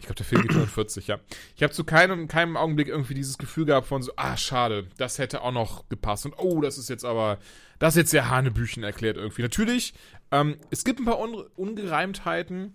[0.00, 1.20] Ich glaube, der Film geht 140, ja.
[1.54, 5.18] Ich habe zu keinem, keinem Augenblick irgendwie dieses Gefühl gehabt von so, ah, schade, das
[5.18, 6.26] hätte auch noch gepasst.
[6.26, 7.38] Und oh, das ist jetzt aber,
[7.78, 9.42] das ist jetzt sehr Hanebüchen erklärt irgendwie.
[9.42, 9.94] Natürlich,
[10.32, 12.74] ähm, es gibt ein paar Un Ungereimtheiten.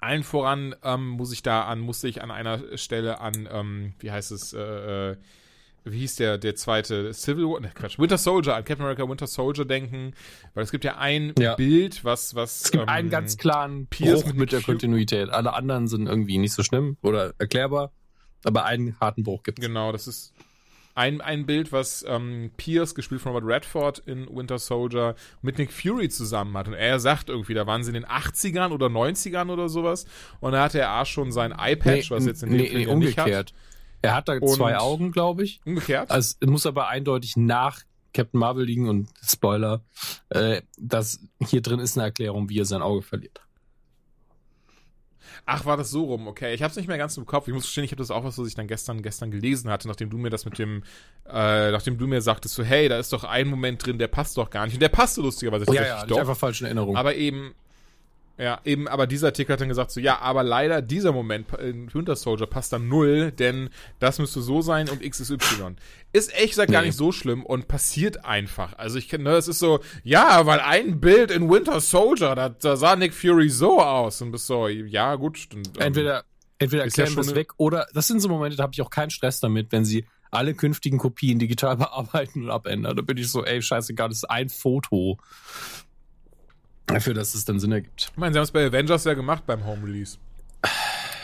[0.00, 4.10] Allen voran ähm, muss ich da an, musste ich an einer Stelle an, ähm, wie
[4.10, 5.16] heißt es, äh, äh
[5.88, 9.28] wie hieß der, der zweite Civil War, ne, Quatsch, Winter Soldier, an Captain America Winter
[9.28, 10.14] Soldier denken,
[10.54, 11.54] weil es gibt ja ein ja.
[11.54, 12.64] Bild, was, was.
[12.64, 15.30] Es gibt ähm, einen ganz klaren Pierce Bruch mit, mit der Kontinuität.
[15.30, 17.92] Alle anderen sind irgendwie nicht so schlimm oder erklärbar,
[18.42, 19.64] aber einen harten Bruch gibt es.
[19.64, 20.34] Genau, das ist
[20.96, 25.70] ein, ein Bild, was ähm, Pierce, gespielt von Robert Redford in Winter Soldier, mit Nick
[25.70, 26.68] Fury zusammen hat.
[26.68, 30.06] Und er sagt irgendwie, da waren sie in den 80ern oder 90ern oder sowas.
[30.40, 32.80] Und da hatte er auch schon sein Eye-Patch, nee, was jetzt in dem nee, Film
[32.80, 33.52] nee, umgekehrt.
[34.00, 35.60] Er hat da und zwei Augen, glaube ich.
[35.66, 36.10] Umgekehrt.
[36.10, 37.82] Also es muss aber eindeutig nach
[38.14, 39.82] Captain Marvel liegen und Spoiler,
[40.30, 43.42] äh, dass hier drin ist eine Erklärung, wie er sein Auge verliert.
[45.44, 46.28] Ach, war das so rum?
[46.28, 47.48] Okay, ich habe es nicht mehr ganz im Kopf.
[47.48, 49.88] Ich muss gestehen, ich habe das auch was, was ich dann gestern gestern gelesen hatte,
[49.88, 50.82] nachdem du mir das mit dem,
[51.28, 54.36] äh, nachdem du mir sagtest, so hey, da ist doch ein Moment drin, der passt
[54.36, 54.74] doch gar nicht.
[54.74, 56.18] Und der passte lustigerweise oh, ja, ja, doch.
[56.18, 56.96] einfach falsche Erinnerung.
[56.96, 57.54] Aber eben,
[58.38, 61.92] ja, eben, aber dieser Artikel hat dann gesagt so, ja, aber leider dieser Moment in
[61.94, 65.76] Winter Soldier passt dann null, denn das müsste so sein und X ist Y.
[66.12, 66.74] Ist echt gesagt nee.
[66.74, 68.76] gar nicht so schlimm und passiert einfach.
[68.76, 72.50] Also ich kenne, ne, es ist so, ja, weil ein Bild in Winter Soldier, da,
[72.50, 75.38] da sah Nick Fury so aus und bist so, ja, gut.
[75.38, 76.24] Stimmt, ähm, entweder,
[76.58, 78.90] entweder erklären ja wir es weg oder, das sind so Momente, da habe ich auch
[78.90, 82.96] keinen Stress damit, wenn sie alle künftigen Kopien digital bearbeiten und abändern.
[82.96, 85.18] Da bin ich so, ey, scheißegal, das ist ein Foto
[86.86, 88.10] dafür, dass es dann Sinn ergibt.
[88.12, 90.18] Ich meine, sie haben es bei Avengers ja gemacht beim Home Release.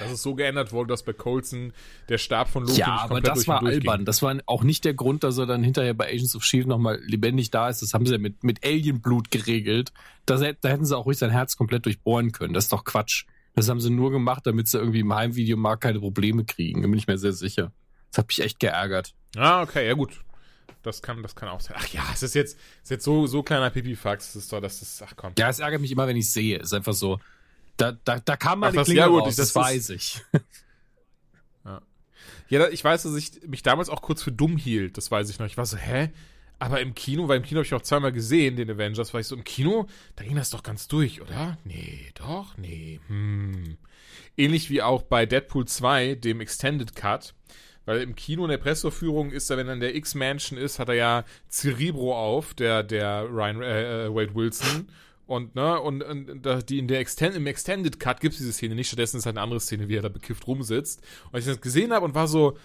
[0.00, 1.72] Dass es so geändert wurde, dass bei Colson
[2.08, 4.04] der Stab von Loki Ja, aber das war albern.
[4.04, 6.68] Das war auch nicht der Grund, dass er dann hinterher bei Agents of S.H.I.E.L.D.
[6.68, 7.82] nochmal lebendig da ist.
[7.82, 9.92] Das haben sie ja mit, mit Alienblut geregelt.
[10.26, 12.54] Das, da hätten sie auch ruhig sein Herz komplett durchbohren können.
[12.54, 13.26] Das ist doch Quatsch.
[13.54, 16.82] Das haben sie nur gemacht, damit sie irgendwie im Heimvideomarkt keine Probleme kriegen.
[16.82, 17.70] Da bin ich mir sehr sicher.
[18.10, 19.14] Das hat mich echt geärgert.
[19.36, 20.20] Ah, okay, ja gut.
[20.82, 21.76] Das kann, das kann auch sein.
[21.78, 24.32] Ach ja, es ist jetzt, ist jetzt so, so kleiner Pipifax.
[24.32, 25.32] Das ist doch, das ist, ach komm.
[25.38, 26.58] Ja, es ärgert mich immer, wenn ich sehe.
[26.58, 27.20] Es ist einfach so,
[27.76, 30.20] da, da, da kam mal die Klinge ja, gut, raus, das, das weiß ich.
[31.64, 31.80] ja.
[32.48, 34.96] ja, ich weiß, dass ich mich damals auch kurz für dumm hielt.
[34.96, 35.46] Das weiß ich noch.
[35.46, 36.10] Ich war so, hä?
[36.58, 39.26] Aber im Kino, weil im Kino habe ich auch zweimal gesehen, den Avengers, war ich
[39.26, 41.58] so, im Kino, da ging das doch ganz durch, oder?
[41.64, 43.78] Nee, doch, nee, hm.
[44.36, 47.34] Ähnlich wie auch bei Deadpool 2, dem Extended Cut
[47.84, 50.88] weil im Kino in der Presseführung ist er, wenn er in der X-Mansion ist, hat
[50.88, 54.88] er ja Cerebro auf, der, der Ryan äh, äh Wade Wilson.
[55.26, 58.74] Und, ne, und, und die in der Extend, im Extended Cut gibt es diese Szene
[58.74, 61.02] nicht, stattdessen ist halt eine andere Szene, wie er da bekifft rumsitzt.
[61.30, 62.56] Und ich das gesehen habe und war so,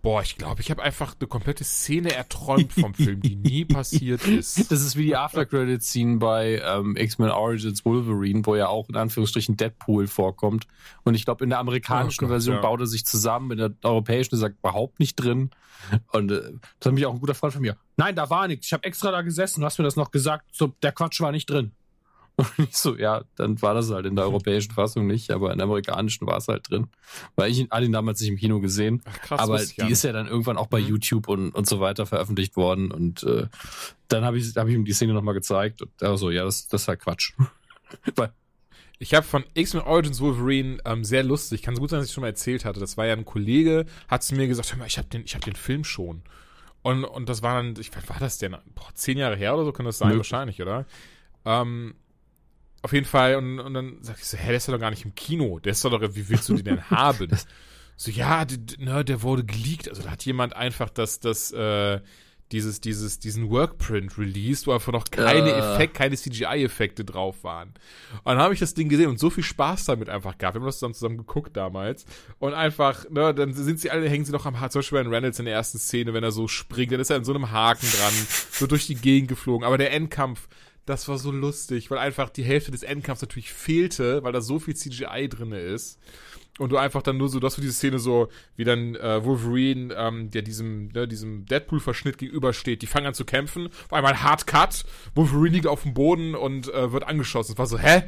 [0.00, 4.26] Boah, ich glaube, ich habe einfach eine komplette Szene erträumt vom Film, die nie passiert
[4.26, 4.70] ist.
[4.70, 9.56] Das ist wie die After-Credit-Scene bei ähm, X-Men Origins Wolverine, wo ja auch in Anführungsstrichen
[9.56, 10.66] Deadpool vorkommt.
[11.02, 12.62] Und ich glaube, in der amerikanischen oh Version ja.
[12.62, 15.50] baut er sich zusammen, in der europäischen ist er überhaupt nicht drin.
[16.12, 17.76] Und äh, das hat mich auch ein guter Freund von mir.
[17.96, 18.66] Nein, da war nichts.
[18.66, 20.46] Ich habe extra da gesessen, du hast mir das noch gesagt.
[20.52, 21.72] So, der Quatsch war nicht drin.
[22.56, 25.58] Und ich so, ja, dann war das halt in der europäischen Fassung nicht, aber in
[25.58, 26.86] der amerikanischen war es halt drin.
[27.34, 29.02] Weil ich hatte ihn damals nicht im Kino gesehen.
[29.04, 29.88] Ach, krass, aber die ja.
[29.88, 30.86] ist ja dann irgendwann auch bei mhm.
[30.86, 32.92] YouTube und, und so weiter veröffentlicht worden.
[32.92, 33.48] Und äh,
[34.06, 35.82] dann habe ich, hab ich ihm die Szene nochmal gezeigt.
[35.82, 37.32] Und er so, ja, das, das ist halt Quatsch.
[38.14, 38.32] Weil,
[39.00, 42.14] ich habe von X-Men Origins Wolverine ähm, sehr lustig, kann so gut sein, dass ich
[42.14, 42.78] schon mal erzählt hatte.
[42.78, 45.34] Das war ja ein Kollege, hat zu mir gesagt, hör mal, ich habe den, ich
[45.34, 46.22] hab den Film schon.
[46.82, 48.52] Und, und das war dann, ich, was war das denn?
[48.52, 50.30] Boah, zehn Jahre her oder so kann das sein, Möglich.
[50.30, 50.86] wahrscheinlich, oder?
[51.44, 51.94] Ähm,
[52.82, 55.04] auf jeden Fall, und, und dann sag ich so, hä, der ist doch gar nicht
[55.04, 55.58] im Kino.
[55.58, 57.28] Der ist doch, wie willst du den denn haben?
[57.96, 58.46] so, ja,
[58.78, 59.88] ne, der wurde geleakt.
[59.88, 62.00] Also da hat jemand einfach das, das, äh,
[62.52, 65.56] dieses, dieses, diesen Workprint released, wo einfach noch keine uh.
[65.56, 67.70] Effekt, keine CGI-Effekte drauf waren.
[68.24, 70.54] Und dann habe ich das Ding gesehen und so viel Spaß damit einfach gehabt.
[70.54, 72.06] Wir haben das zusammen, zusammen geguckt damals.
[72.38, 74.70] Und einfach, ne, dann sind sie alle, hängen sie noch am Haken.
[74.70, 77.16] Zum Beispiel bei Reynolds in der ersten Szene, wenn er so springt, dann ist er
[77.16, 78.12] in so einem Haken dran,
[78.50, 79.66] so durch die Gegend geflogen.
[79.66, 80.48] Aber der Endkampf,
[80.88, 84.58] Das war so lustig, weil einfach die Hälfte des Endkampfs natürlich fehlte, weil da so
[84.58, 85.98] viel CGI drin ist.
[86.58, 89.94] Und du einfach dann nur so, dass du diese Szene so, wie dann äh, Wolverine,
[89.94, 94.46] ähm, der diesem, ne, diesem Deadpool-Verschnitt gegenübersteht, die fangen an zu kämpfen, auf einmal Hard
[94.46, 97.52] Cut, Wolverine liegt auf dem Boden und äh, wird angeschossen.
[97.52, 98.04] Es war so, hä?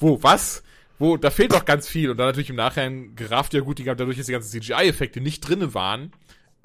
[0.00, 0.64] Wo, was?
[0.98, 2.10] Wo, da fehlt doch ganz viel.
[2.10, 5.38] Und dann natürlich im Nachhinein gerafft, ja gut, die, dadurch, dass die ganzen CGI-Effekte nicht
[5.38, 6.10] drinne waren,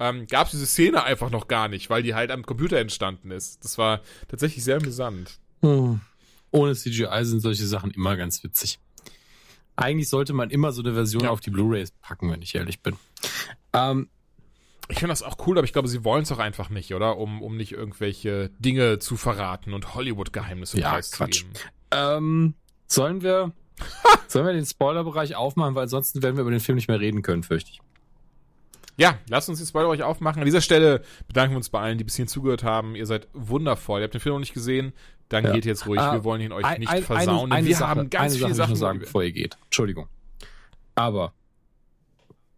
[0.00, 3.30] ähm, gab es diese Szene einfach noch gar nicht, weil die halt am Computer entstanden
[3.30, 3.64] ist.
[3.64, 5.38] Das war tatsächlich sehr amüsant.
[5.60, 6.00] Hm.
[6.50, 8.78] Ohne CGI sind solche Sachen immer ganz witzig.
[9.76, 11.30] Eigentlich sollte man immer so eine Version ja.
[11.30, 12.96] auf die Blu-rays packen, wenn ich ehrlich bin.
[13.72, 14.08] Ähm,
[14.88, 17.16] ich finde das auch cool, aber ich glaube, sie wollen es auch einfach nicht, oder?
[17.16, 21.44] Um, um nicht irgendwelche Dinge zu verraten und Hollywood-Geheimnisse ja, Quatsch.
[21.92, 22.54] Ähm,
[22.86, 23.52] sollen wir,
[24.28, 27.22] sollen wir den Spoiler-Bereich aufmachen, weil ansonsten werden wir über den Film nicht mehr reden
[27.22, 27.80] können, fürchte ich.
[28.96, 30.42] Ja, lasst uns die Spoiler euch aufmachen.
[30.42, 32.96] An dieser Stelle bedanken wir uns bei allen, die bis hierhin zugehört haben.
[32.96, 34.00] Ihr seid wundervoll.
[34.00, 34.92] Ihr habt den Film noch nicht gesehen.
[35.30, 35.52] Dann ja.
[35.52, 36.00] geht jetzt ruhig.
[36.00, 37.50] Uh, wir wollen ihn euch ein, nicht versauen.
[37.50, 39.56] Eine, eine wir Sache, haben ganz viele Sache Sachen sagen, bevor ihr geht.
[39.64, 40.08] Entschuldigung.
[40.96, 41.32] Aber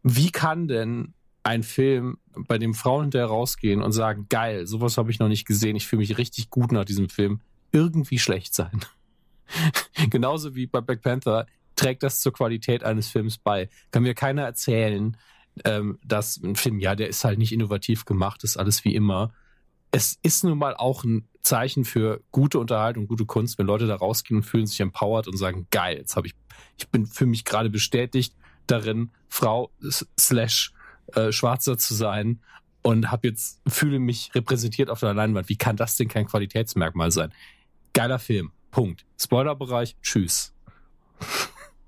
[0.03, 1.15] wie kann denn
[1.45, 5.47] ein Film, bei dem Frauen hinterher rausgehen und sagen, geil, sowas habe ich noch nicht
[5.47, 7.41] gesehen, ich fühle mich richtig gut nach diesem Film,
[7.73, 8.81] irgendwie schlecht sein?
[10.11, 11.47] Genauso wie bei Black Panther
[11.77, 13.69] trägt das zur Qualität eines Films bei.
[13.91, 15.17] Kann mir keiner erzählen,
[15.65, 19.33] ähm, dass ein Film, ja, der ist halt nicht innovativ gemacht, ist alles wie immer.
[19.93, 23.97] Es ist nun mal auch ein Zeichen für gute Unterhaltung, gute Kunst, wenn Leute da
[23.97, 26.35] rausgehen und fühlen sich empowered und sagen, geil, jetzt habe ich,
[26.79, 28.35] ich bin für mich gerade bestätigt
[28.67, 29.71] darin, Frau
[30.19, 30.73] slash
[31.15, 32.41] äh, Schwarzer zu sein
[32.83, 35.49] und habe jetzt fühle mich repräsentiert auf der Leinwand.
[35.49, 37.33] Wie kann das denn kein Qualitätsmerkmal sein?
[37.93, 38.51] Geiler Film.
[38.71, 39.05] Punkt.
[39.19, 39.97] Spoilerbereich.
[40.01, 40.55] Tschüss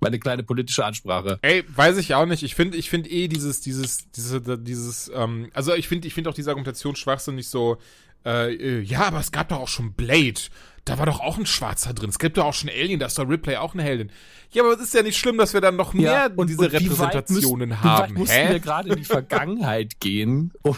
[0.04, 1.38] meine kleine politische Ansprache.
[1.42, 2.42] Ey, weiß ich auch nicht.
[2.42, 6.30] Ich finde, ich finde eh dieses, dieses, diese, dieses, ähm, also ich finde, ich finde
[6.30, 7.78] auch diese Argumentation schwachsinnig so,
[8.24, 10.40] äh, äh, ja, aber es gab doch auch schon Blade.
[10.84, 12.10] Da war doch auch ein Schwarzer drin.
[12.10, 14.10] Es gibt doch auch schon Alien, da ist doch Ripley auch eine Heldin.
[14.52, 16.60] Ja, aber es ist ja nicht schlimm, dass wir dann noch mehr ja, und, diese
[16.60, 18.14] und Repräsentationen müssen, haben.
[18.14, 20.76] Wie mussten wir gerade in die Vergangenheit gehen, um,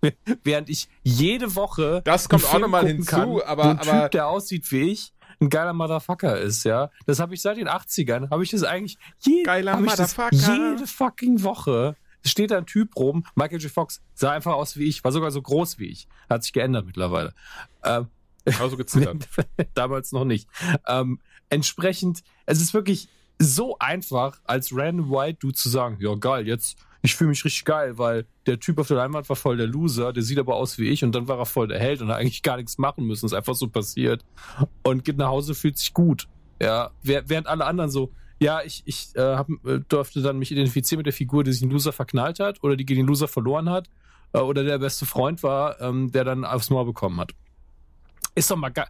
[0.44, 2.02] während ich jede Woche.
[2.04, 3.64] Das kommt auch nochmal hinzu, kann, aber.
[3.64, 6.90] Ein aber, Typ, der aussieht wie ich, ein geiler Motherfucker ist, ja.
[7.06, 10.34] Das habe ich seit den 80ern, habe ich das eigentlich je, geiler Motherfucker.
[10.34, 11.96] jede fucking Woche.
[12.22, 13.70] Es steht da ein Typ rum, Michael J.
[13.70, 16.08] Fox, sah einfach aus wie ich, war sogar so groß wie ich.
[16.28, 17.32] Hat sich geändert mittlerweile.
[17.84, 18.08] Ähm,
[18.58, 19.28] also gezittert.
[19.74, 20.48] damals noch nicht.
[20.86, 23.08] Ähm, entsprechend, es ist wirklich
[23.38, 27.64] so einfach, als random White Dude zu sagen, ja geil, jetzt ich fühle mich richtig
[27.64, 30.78] geil, weil der Typ auf der Leinwand war voll der Loser, der sieht aber aus
[30.78, 33.04] wie ich und dann war er voll der Held und hat eigentlich gar nichts machen
[33.04, 34.24] müssen, ist einfach so passiert
[34.82, 36.28] und geht nach Hause, fühlt sich gut.
[36.60, 40.98] Ja, während alle anderen so, ja, ich, ich äh, hab, äh, durfte dann mich identifizieren
[40.98, 43.70] mit der Figur, die sich den Loser verknallt hat oder die gegen den Loser verloren
[43.70, 43.88] hat
[44.32, 47.32] äh, oder der beste Freund war, ähm, der dann aufs Maul bekommen hat.
[48.34, 48.88] Ist doch mal geil.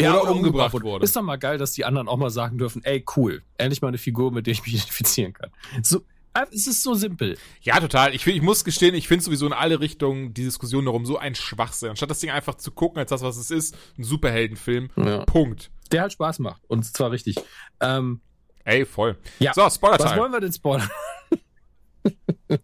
[0.00, 1.04] Ja, oder, oder umgebracht, umgebracht wurde.
[1.04, 3.88] Ist doch mal geil, dass die anderen auch mal sagen dürfen, ey, cool, endlich mal
[3.88, 5.50] eine Figur, mit der ich mich identifizieren kann.
[5.82, 6.02] So,
[6.50, 7.36] es ist so simpel.
[7.60, 8.14] Ja, total.
[8.14, 11.34] Ich, ich muss gestehen, ich finde sowieso in alle Richtungen die Diskussion darum so ein
[11.34, 11.90] Schwachsinn.
[11.90, 14.90] Anstatt das Ding einfach zu gucken als das, was es ist, ein Superheldenfilm.
[14.96, 15.24] Ja.
[15.24, 15.70] Punkt.
[15.90, 16.62] Der halt Spaß macht.
[16.68, 17.36] Und zwar richtig.
[17.80, 18.20] Ähm,
[18.64, 19.16] Ey, voll.
[19.38, 19.52] Ja.
[19.54, 20.04] So, spoiler -Teil.
[20.04, 20.88] Was wollen wir denn spoilern?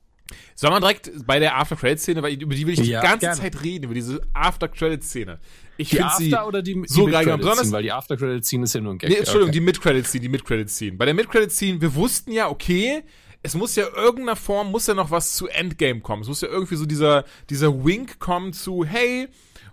[0.54, 3.40] Soll man direkt bei der After-Credit-Szene, weil über die will ich ja, die ganze gerne.
[3.40, 5.38] Zeit reden, über diese After-Credit-Szene.
[5.76, 8.94] Ich finde sie oder die, so die geil besonders, weil die After-Credit-Szene ist ja nur
[8.94, 9.08] ein Gag.
[9.08, 9.58] Nee, Entschuldigung, okay.
[9.58, 10.96] die Mid-Credit-Szene, die Mid-Credit-Szene.
[10.96, 13.04] Bei der Mid-Credit-Szene, wir wussten ja, okay,
[13.42, 16.22] es muss ja irgendeiner Form, muss ja noch was zu Endgame kommen.
[16.22, 19.28] Es muss ja irgendwie so dieser, dieser Wink kommen zu, hey,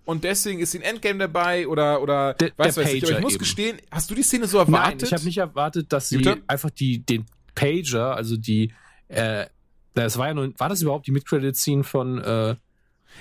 [0.05, 3.03] und deswegen ist ein Endgame dabei oder oder der, weiß der was ich.
[3.03, 3.39] Aber ich muss eben.
[3.39, 5.01] gestehen, hast du die Szene so erwartet?
[5.01, 6.43] Nein, ich habe nicht erwartet, dass sie Bitte?
[6.45, 8.71] einfach die den Pager, also die
[9.07, 9.47] äh,
[9.95, 12.55] das war ja nur, war das überhaupt die Mid-Credit-Scene von äh,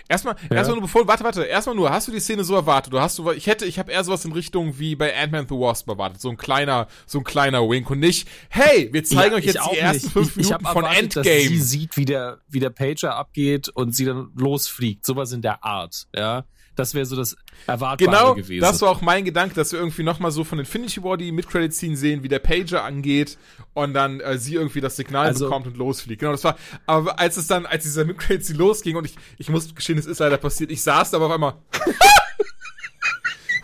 [0.09, 0.57] Erstmal, ja.
[0.57, 2.93] erstmal nur bevor, warte, warte, erstmal nur, hast du die Szene so erwartet?
[2.93, 5.55] Du hast du, ich hätte, ich habe eher sowas in Richtung wie bei Ant-Man the
[5.55, 9.39] Wasp erwartet, so ein kleiner, so ein kleiner Wink und nicht, hey, wir zeigen ja,
[9.39, 10.13] euch jetzt die ersten nicht.
[10.13, 11.37] fünf ich, Minuten ich von erwartet, Endgame.
[11.37, 15.43] Dass sie sieht, wie der, wie der Pager abgeht und sie dann losfliegt, sowas in
[15.43, 16.45] der Art, ja.
[16.77, 18.61] Das wäre so das Erwartbare genau, gewesen.
[18.61, 21.31] Genau, das war auch mein Gedanke, dass wir irgendwie nochmal so von Infinity War die
[21.33, 23.39] Mid-Credit-Scene sehen, wie der Pager angeht
[23.75, 26.21] und dann äh, sie irgendwie das Signal also, bekommt und losfliegt.
[26.21, 26.57] Genau, das war,
[26.87, 30.19] aber als es dann, als dieser Mid-Credit-Scene losging und ich, ich muss gestehen, es ist
[30.19, 31.55] leider passiert, ich saß da aber auf einmal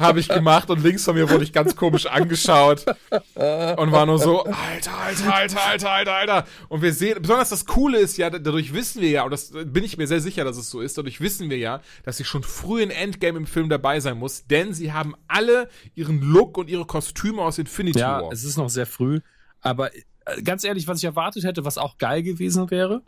[0.00, 4.18] habe ich gemacht und links von mir wurde ich ganz komisch angeschaut und war nur
[4.18, 6.46] so, Alter, Alter, Alter, Alter, Alter, Alter.
[6.68, 9.84] Und wir sehen, besonders das Coole ist ja, dadurch wissen wir ja, und das bin
[9.84, 12.42] ich mir sehr sicher, dass es so ist, dadurch wissen wir ja, dass sie schon
[12.42, 16.68] früh in Endgame im Film dabei sein muss, denn sie haben alle ihren Look und
[16.68, 18.22] ihre Kostüme aus Infinity ja, War.
[18.22, 19.20] Ja, es ist noch sehr früh,
[19.60, 23.02] aber äh, ganz ehrlich, was ich erwartet hätte, was auch geil gewesen wäre,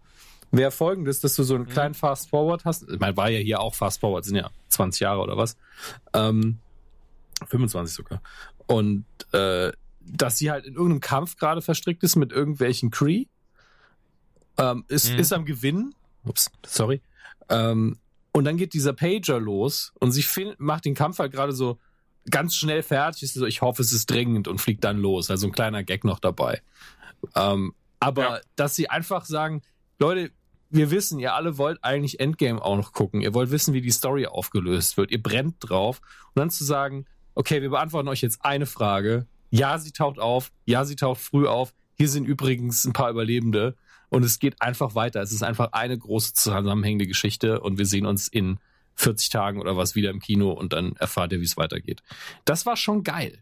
[0.50, 1.70] wäre folgendes, dass du so einen mhm.
[1.70, 2.88] kleinen Fast Forward hast.
[2.88, 5.56] Ich meine, war ja hier auch Fast Forward, sind ja 20 Jahre oder was.
[6.12, 6.58] Ähm,
[7.46, 8.22] 25 sogar.
[8.66, 13.26] Und äh, dass sie halt in irgendeinem Kampf gerade verstrickt ist mit irgendwelchen Cree.
[14.58, 15.18] Ähm, ist, mhm.
[15.18, 15.94] ist am Gewinn.
[16.24, 17.00] Ups, sorry.
[17.48, 17.98] Ähm,
[18.32, 21.78] und dann geht dieser Pager los und sie find, macht den Kampf halt gerade so
[22.30, 23.22] ganz schnell fertig.
[23.22, 25.30] Ist so, ich hoffe, es ist dringend und fliegt dann los.
[25.30, 26.62] Also ein kleiner Gag noch dabei.
[27.34, 28.40] Ähm, aber ja.
[28.56, 29.62] dass sie einfach sagen,
[29.98, 30.30] Leute,
[30.70, 33.20] wir wissen, ihr alle wollt eigentlich Endgame auch noch gucken.
[33.20, 35.10] Ihr wollt wissen, wie die Story aufgelöst wird.
[35.10, 36.00] Ihr brennt drauf.
[36.28, 37.04] Und dann zu sagen,
[37.34, 39.26] okay, wir beantworten euch jetzt eine Frage.
[39.50, 40.52] Ja, sie taucht auf.
[40.64, 41.74] Ja, sie taucht früh auf.
[41.96, 43.76] Hier sind übrigens ein paar Überlebende.
[44.08, 45.20] Und es geht einfach weiter.
[45.22, 47.60] Es ist einfach eine große zusammenhängende Geschichte.
[47.60, 48.58] Und wir sehen uns in
[48.96, 52.02] 40 Tagen oder was wieder im Kino und dann erfahrt ihr, wie es weitergeht.
[52.44, 53.38] Das war schon geil.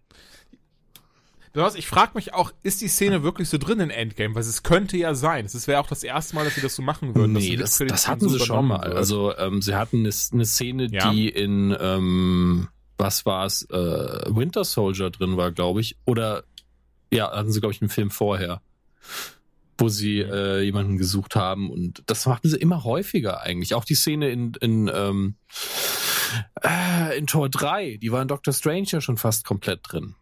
[1.77, 4.37] Ich frage mich auch, ist die Szene wirklich so drin in Endgame?
[4.37, 5.47] Weil es könnte ja sein.
[5.47, 7.33] Es wäre auch das erste Mal, dass sie das so machen würden.
[7.33, 8.85] Nee, das, das, das hatten sie schon mal.
[8.85, 8.95] Wird.
[8.95, 11.11] Also ähm, sie hatten eine, eine Szene, ja.
[11.11, 12.69] die in ähm,
[13.01, 13.75] was war es, äh,
[14.29, 15.97] Winter Soldier drin war, glaube ich.
[16.05, 16.45] Oder
[17.11, 18.61] ja, hatten sie, glaube ich, einen Film vorher,
[19.79, 21.71] wo sie äh, jemanden gesucht haben.
[21.71, 23.75] Und das machten sie immer häufiger eigentlich.
[23.75, 25.35] Auch die Szene in, in, ähm,
[26.63, 30.15] äh, in Tor 3, die war in Doctor Strange ja schon fast komplett drin.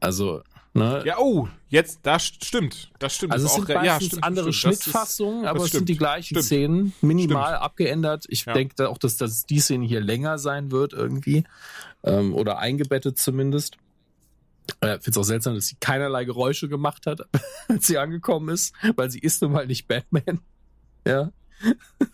[0.00, 0.42] Also
[0.74, 1.02] Ne?
[1.04, 3.34] Ja, oh, jetzt, das stimmt, das stimmt.
[3.34, 6.42] Also es sind auch, ja, stimmt, andere stimmt, Schnittfassungen, aber es sind die gleichen.
[6.42, 8.24] Szenen, minimal abgeändert.
[8.28, 8.54] Ich ja.
[8.54, 11.44] denke auch, dass, dass die Szene hier länger sein wird irgendwie
[12.04, 13.76] ähm, oder eingebettet zumindest.
[14.80, 17.20] Äh, Finde es auch seltsam, dass sie keinerlei Geräusche gemacht hat,
[17.68, 20.40] als sie angekommen ist, weil sie ist nun mal nicht Batman.
[21.04, 21.32] Ja.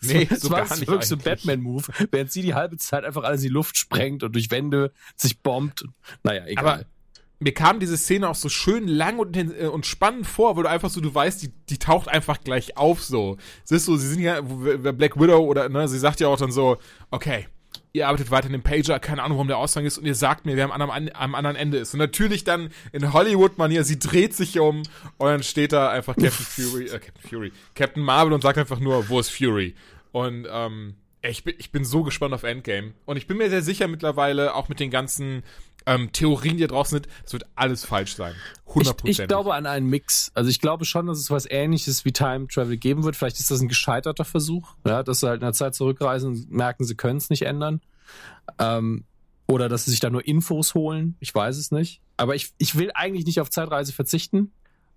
[0.01, 3.21] Nee, so, so gar nicht wirklich so ein Batman-Move, während sie die halbe Zeit einfach
[3.21, 5.85] alles in die Luft sprengt und durch Wände sich bombt.
[6.23, 6.65] Naja, egal.
[6.65, 6.85] Aber
[7.39, 10.69] mir kam diese Szene auch so schön lang und, äh, und spannend vor, wo du
[10.69, 13.37] einfach so, du weißt, die, die taucht einfach gleich auf so.
[13.63, 16.51] Es ist so, sie sind ja, Black Widow oder, ne, sie sagt ja auch dann
[16.51, 16.77] so,
[17.11, 17.47] okay,
[17.93, 20.45] ihr arbeitet weiter in dem Pager, keine Ahnung, warum der Ausgang ist, und ihr sagt
[20.45, 21.93] mir, wer am anderen, am anderen Ende ist.
[21.93, 24.83] Und natürlich dann in Hollywood-Manier, sie dreht sich um
[25.17, 28.79] und dann steht da einfach Captain Fury, äh, Captain Fury, Captain Marvel und sagt einfach
[28.79, 29.75] nur, wo ist Fury?
[30.11, 32.93] Und, ähm, ich bin, ich bin so gespannt auf Endgame.
[33.05, 35.43] Und ich bin mir sehr sicher mittlerweile, auch mit den ganzen
[35.89, 38.35] ähm, Theorien, die draußen sind, das wird alles falsch sein.
[38.67, 39.01] 100%.
[39.05, 40.31] Ich, ich glaube an einen Mix.
[40.35, 43.15] Also ich glaube schon, dass es was ähnliches wie Time Travel geben wird.
[43.15, 46.51] Vielleicht ist das ein gescheiterter Versuch, ja, dass sie halt in der Zeit zurückreisen und
[46.51, 47.81] merken, sie können es nicht ändern.
[48.59, 49.05] Ähm,
[49.47, 51.15] oder dass sie sich da nur Infos holen.
[51.19, 52.01] Ich weiß es nicht.
[52.17, 54.51] Aber ich, ich will eigentlich nicht auf Zeitreise verzichten.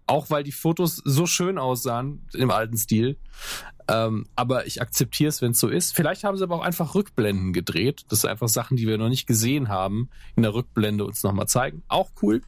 [0.06, 3.16] Auch weil die Fotos so schön aussahen im alten Stil.
[3.88, 5.94] Ähm, aber ich akzeptiere es, wenn es so ist.
[5.94, 8.04] Vielleicht haben sie aber auch einfach Rückblenden gedreht.
[8.08, 11.48] Das sind einfach Sachen, die wir noch nicht gesehen haben, in der Rückblende uns nochmal
[11.48, 11.82] zeigen.
[11.88, 12.42] Auch cool.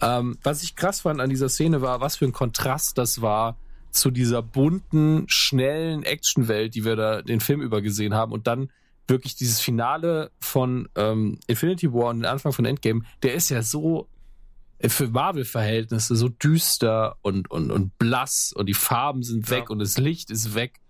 [0.00, 3.56] Ähm, was ich krass fand an dieser Szene war, was für ein Kontrast das war
[3.90, 8.32] zu dieser bunten, schnellen Actionwelt, die wir da den Film über gesehen haben.
[8.32, 8.70] Und dann
[9.06, 13.62] wirklich dieses Finale von ähm, Infinity War und den Anfang von Endgame, der ist ja
[13.62, 14.08] so
[14.88, 19.70] für Marvel-Verhältnisse so düster und, und, und blass und die Farben sind weg ja.
[19.70, 20.80] und das Licht ist weg,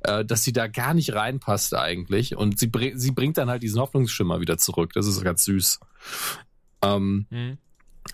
[0.00, 2.36] äh, dass sie da gar nicht reinpasst eigentlich.
[2.36, 4.92] Und sie, bring, sie bringt dann halt diesen Hoffnungsschimmer wieder zurück.
[4.94, 5.80] Das ist ganz süß.
[6.82, 7.58] Ähm, mhm.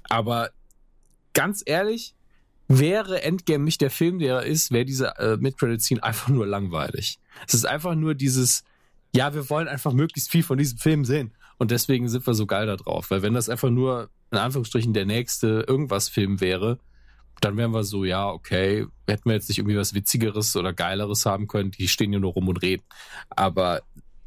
[0.09, 0.51] Aber
[1.33, 2.15] ganz ehrlich,
[2.69, 7.19] wäre Endgame nicht der Film, der er ist, wäre diese äh, Mid-Credit-Scene einfach nur langweilig.
[7.47, 8.65] Es ist einfach nur dieses,
[9.15, 11.33] ja, wir wollen einfach möglichst viel von diesem Film sehen.
[11.59, 13.11] Und deswegen sind wir so geil da drauf.
[13.11, 16.79] Weil wenn das einfach nur, in Anführungsstrichen, der nächste irgendwas Film wäre,
[17.41, 21.27] dann wären wir so, ja, okay, hätten wir jetzt nicht irgendwie was Witzigeres oder Geileres
[21.27, 22.85] haben können, die stehen ja nur rum und reden.
[23.31, 23.83] Aber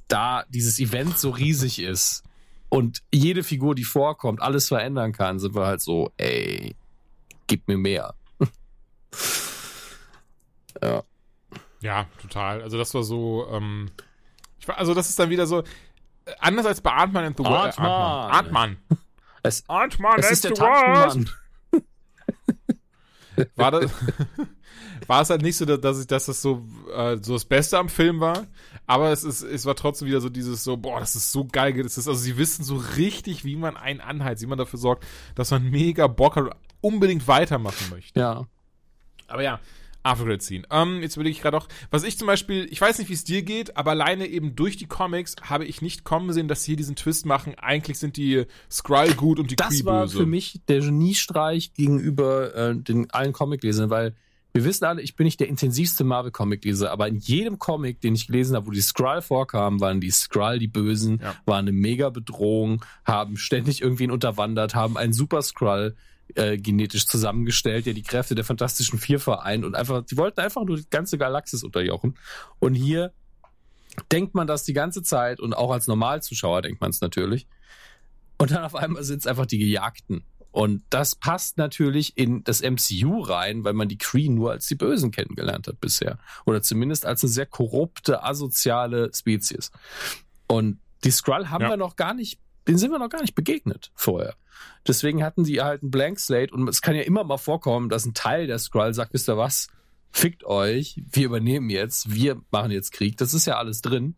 [0.07, 2.23] da dieses Event so riesig ist
[2.69, 6.75] und jede Figur, die vorkommt, alles verändern kann, sind wir halt so, ey,
[7.47, 8.13] gib mir mehr.
[10.83, 11.03] ja.
[11.81, 12.61] Ja, total.
[12.61, 13.89] Also das war so, ähm,
[14.59, 15.63] ich war, also das ist dann wieder so,
[16.39, 17.45] anders als bei Ant-Man and the.
[17.45, 18.31] Ant-Man.
[18.31, 18.77] Ant-Man.
[19.47, 21.29] Es, Ant-Man es ist der Wasp.
[23.55, 23.91] War das,
[25.07, 26.65] war es halt nicht so, dass, ich, dass das so,
[26.95, 28.47] äh, so das Beste am Film war,
[28.87, 31.73] aber es ist, es war trotzdem wieder so dieses so, boah, das ist so geil,
[31.83, 35.05] das ist, also sie wissen so richtig, wie man einen anheizt, wie man dafür sorgt,
[35.35, 38.19] dass man mega Bock hat und unbedingt weitermachen möchte.
[38.19, 38.45] Ja.
[39.27, 39.59] Aber ja,
[40.05, 40.63] Aftercredit Scene.
[40.71, 43.23] Ähm, jetzt überlege ich gerade auch, was ich zum Beispiel, ich weiß nicht, wie es
[43.23, 46.71] dir geht, aber alleine eben durch die Comics habe ich nicht kommen sehen, dass sie
[46.71, 47.55] hier diesen Twist machen.
[47.55, 49.85] Eigentlich sind die Skrull gut und die das Kree böse.
[49.85, 54.15] Das war für mich der Geniestreich gegenüber äh, den allen Comiclesern, weil
[54.53, 58.27] wir wissen alle, ich bin nicht der intensivste Marvel-Comic-Leser, aber in jedem Comic, den ich
[58.27, 61.35] gelesen habe, wo die Skrull vorkamen, waren die Skrull die Bösen, ja.
[61.45, 65.97] waren eine mega Bedrohung, haben ständig irgendwen unterwandert, haben einen Super Skrull
[66.33, 70.65] äh, genetisch zusammengestellt, der die Kräfte der Fantastischen Vier vereint und einfach, die wollten einfach
[70.65, 72.17] nur die ganze Galaxis unterjochen.
[72.59, 73.13] Und hier
[74.11, 77.47] denkt man das die ganze Zeit und auch als Normalzuschauer denkt man es natürlich.
[78.37, 80.23] Und dann auf einmal sind es einfach die Gejagten.
[80.51, 84.75] Und das passt natürlich in das MCU rein, weil man die Kree nur als die
[84.75, 86.17] Bösen kennengelernt hat bisher.
[86.45, 89.71] Oder zumindest als eine sehr korrupte, asoziale Spezies.
[90.47, 91.71] Und die Skrull haben ja.
[91.71, 94.35] wir noch gar nicht, den sind wir noch gar nicht begegnet vorher.
[94.87, 98.05] Deswegen hatten die halt einen Blank Slate und es kann ja immer mal vorkommen, dass
[98.05, 99.67] ein Teil der Skrull sagt, wisst ihr was?
[100.11, 103.17] Fickt euch, wir übernehmen jetzt, wir machen jetzt Krieg.
[103.17, 104.15] Das ist ja alles drin.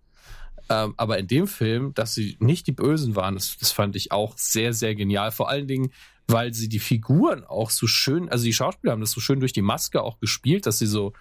[0.70, 4.12] Ähm, aber in dem Film, dass sie nicht die Bösen waren, das, das fand ich
[4.12, 5.32] auch sehr, sehr genial.
[5.32, 5.92] Vor allen Dingen,
[6.28, 9.54] weil sie die Figuren auch so schön, also die Schauspieler haben das so schön durch
[9.54, 11.14] die Maske auch gespielt, dass sie so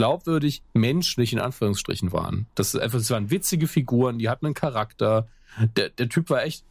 [0.00, 2.46] glaubwürdig menschlich in Anführungsstrichen waren.
[2.54, 5.28] Das ist einfach, es waren witzige Figuren, die hatten einen Charakter.
[5.76, 6.64] Der, der Typ war echt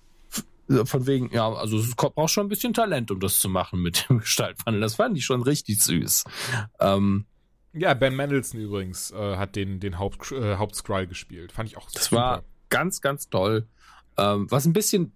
[0.85, 4.09] von wegen, ja, also es braucht schon ein bisschen Talent, um das zu machen mit
[4.09, 4.81] dem Gestaltwandel.
[4.81, 6.23] Das fand ich schon richtig süß.
[6.79, 7.25] Ähm,
[7.73, 11.51] ja, Ben Mendelssohn übrigens äh, hat den, den Haupt, äh, Hauptskrull gespielt.
[11.51, 12.21] Fand ich auch Das super.
[12.21, 13.67] war ganz, ganz toll.
[14.17, 15.13] Ähm, was ein bisschen,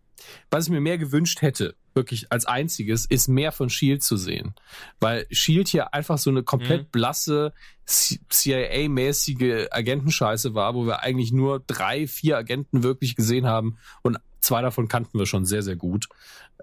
[0.52, 4.54] was ich mir mehr gewünscht hätte, wirklich als einziges, ist mehr von Shield zu sehen.
[5.00, 6.92] Weil Shield hier einfach so eine komplett mhm.
[6.92, 7.54] blasse,
[7.86, 14.62] CIA-mäßige Agentenscheiße war, wo wir eigentlich nur drei, vier Agenten wirklich gesehen haben und zwei
[14.62, 16.08] davon kannten wir schon sehr, sehr gut.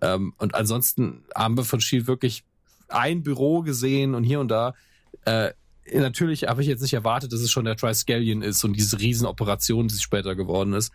[0.03, 2.45] Ähm, und ansonsten haben wir von Shield wirklich
[2.89, 4.75] ein Büro gesehen und hier und da.
[5.25, 5.53] Äh,
[5.93, 9.89] natürlich habe ich jetzt nicht erwartet, dass es schon der Triskelion ist und diese Riesenoperation,
[9.89, 10.93] die später geworden ist.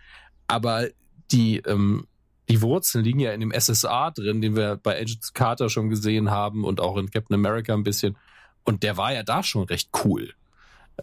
[0.47, 0.87] Aber
[1.31, 2.07] die, ähm,
[2.49, 6.29] die Wurzeln liegen ja in dem SSA drin, den wir bei Agent Carter schon gesehen
[6.29, 8.15] haben und auch in Captain America ein bisschen.
[8.63, 10.33] Und der war ja da schon recht cool.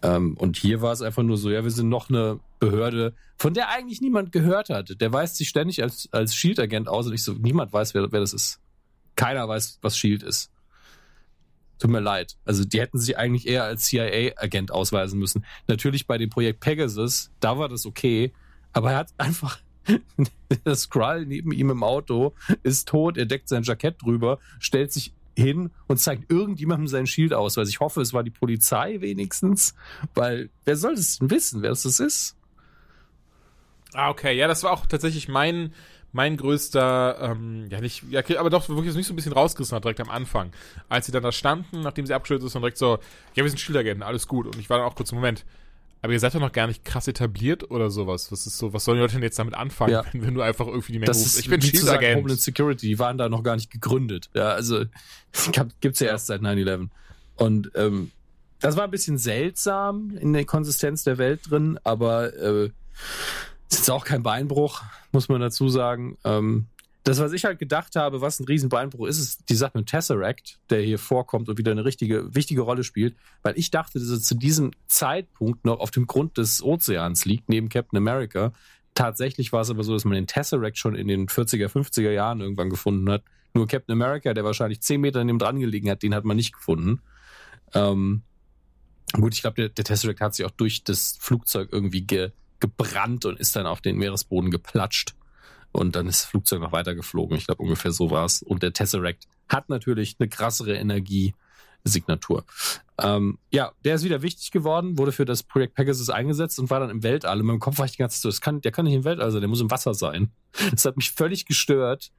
[0.03, 3.55] Ähm, und hier war es einfach nur so, ja, wir sind noch eine Behörde, von
[3.55, 5.01] der eigentlich niemand gehört hat.
[5.01, 8.21] Der weist sich ständig als, als Shield-Agent aus und ich so, niemand weiß, wer, wer
[8.21, 8.61] das ist.
[9.17, 10.51] Keiner weiß, was Shield ist.
[11.79, 12.37] Tut mir leid.
[12.45, 15.45] Also die hätten sich eigentlich eher als CIA-Agent ausweisen müssen.
[15.67, 18.33] Natürlich bei dem Projekt Pegasus, da war das okay,
[18.73, 19.59] aber er hat einfach
[20.65, 25.13] der Skrull neben ihm im Auto ist tot, er deckt sein Jackett drüber, stellt sich
[25.37, 27.57] hin und zeigt irgendjemandem sein Schild aus.
[27.57, 29.75] Weil ich hoffe, es war die Polizei wenigstens,
[30.15, 32.37] weil wer soll es denn wissen, wer das ist?
[33.95, 34.37] Ah, okay.
[34.37, 35.73] Ja, das war auch tatsächlich mein
[36.13, 39.85] mein größter, ähm, ja nicht, ja, aber doch wirklich mich so ein bisschen rausgerissen hat,
[39.85, 40.53] direkt am Anfang.
[40.91, 42.99] Als sie dann da standen, nachdem sie abgeschüttet ist und direkt so,
[43.35, 44.47] ja, wir sind Schilderagenten, alles gut.
[44.47, 45.47] Und ich war dann auch kurz im Moment,
[46.03, 48.33] aber ihr seid doch noch gar nicht krass etabliert oder sowas.
[48.33, 50.05] Was ist so, was sollen die Leute denn jetzt damit anfangen, ja.
[50.13, 51.39] wenn, wenn, du einfach irgendwie die Menge rufst?
[51.39, 52.17] Ich bin Schildagent.
[52.19, 54.29] Homeland Security, die waren da noch gar nicht gegründet.
[54.35, 54.85] Ja, also
[55.81, 56.89] gibt's ja erst seit 9-11.
[57.37, 58.11] Und ähm,
[58.59, 62.65] das war ein bisschen seltsam in der Konsistenz der Welt drin, aber äh,
[63.71, 64.83] ist jetzt auch kein Beinbruch,
[65.13, 66.19] muss man dazu sagen.
[66.25, 66.67] Ähm,
[67.05, 70.61] das, was ich halt gedacht habe, was ein Riesenbeinbruch ist, ist die Sache mit Tesseract,
[70.71, 74.21] der hier vorkommt und wieder eine richtige, wichtige Rolle spielt, weil ich dachte, dass er
[74.21, 78.53] zu diesem Zeitpunkt noch auf dem Grund des Ozeans liegt, neben Captain America.
[78.95, 82.41] Tatsächlich war es aber so, dass man den Tesseract schon in den 40er, 50er Jahren
[82.41, 83.25] irgendwann gefunden hat.
[83.55, 86.53] Nur Captain America, der wahrscheinlich 10 Meter dem dran gelegen hat, den hat man nicht
[86.53, 87.01] gefunden.
[87.75, 88.23] Ähm,
[89.13, 92.31] gut, ich glaube, der, der Tesseract hat sich auch durch das Flugzeug irgendwie ge,
[92.61, 95.15] gebrannt und ist dann auf den Meeresboden geplatscht.
[95.73, 97.37] Und dann ist das Flugzeug noch weiter geflogen.
[97.37, 98.43] Ich glaube, ungefähr so war es.
[98.43, 102.45] Und der Tesseract hat natürlich eine krassere Energiesignatur.
[102.99, 106.81] Ähm, ja, der ist wieder wichtig geworden, wurde für das Projekt Pegasus eingesetzt und war
[106.81, 107.41] dann im Weltall.
[107.41, 109.05] In meinem Kopf war ich die ganze Zeit so, das kann, der kann nicht im
[109.05, 110.31] Weltall sein, der muss im Wasser sein.
[110.71, 112.13] Das hat mich völlig gestört.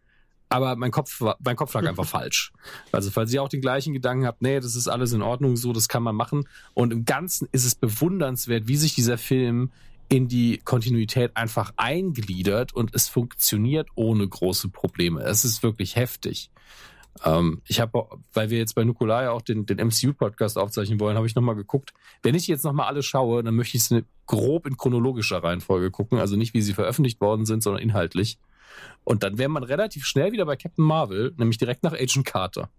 [0.49, 2.53] Aber mein Kopf, war, mein Kopf lag einfach falsch.
[2.91, 5.73] Also, falls ihr auch den gleichen Gedanken habt, nee, das ist alles in Ordnung, so,
[5.73, 6.47] das kann man machen.
[6.75, 9.71] Und im Ganzen ist es bewundernswert, wie sich dieser Film
[10.13, 15.23] in die Kontinuität einfach eingliedert und es funktioniert ohne große Probleme.
[15.23, 16.51] Es ist wirklich heftig.
[17.25, 21.25] Ähm, ich habe, weil wir jetzt bei Nukulai auch den, den MCU-Podcast aufzeichnen wollen, habe
[21.25, 21.95] ich nochmal geguckt.
[22.21, 26.19] Wenn ich jetzt nochmal alle schaue, dann möchte ich es grob in chronologischer Reihenfolge gucken.
[26.19, 28.37] Also nicht, wie sie veröffentlicht worden sind, sondern inhaltlich.
[29.03, 32.69] Und dann wäre man relativ schnell wieder bei Captain Marvel, nämlich direkt nach Agent Carter.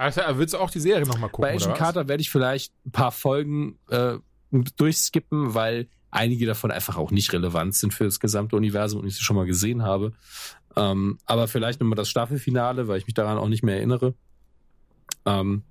[0.00, 1.42] Also, willst du auch die Serie nochmal gucken?
[1.42, 4.14] Bei Agent Carter werde ich vielleicht ein paar Folgen äh,
[4.50, 9.16] durchskippen, weil einige davon einfach auch nicht relevant sind für das gesamte Universum und ich
[9.16, 10.14] sie schon mal gesehen habe.
[10.74, 14.14] Ähm, aber vielleicht nochmal das Staffelfinale, weil ich mich daran auch nicht mehr erinnere.
[15.26, 15.64] Ähm,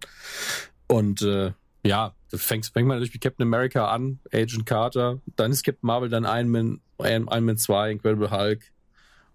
[0.86, 1.53] und äh,
[1.84, 6.09] ja, fängt, fängt man natürlich mit Captain America an, Agent Carter, dann ist Captain Marvel,
[6.09, 8.61] dann Iron Man, Iron Man 2, Incredible Hulk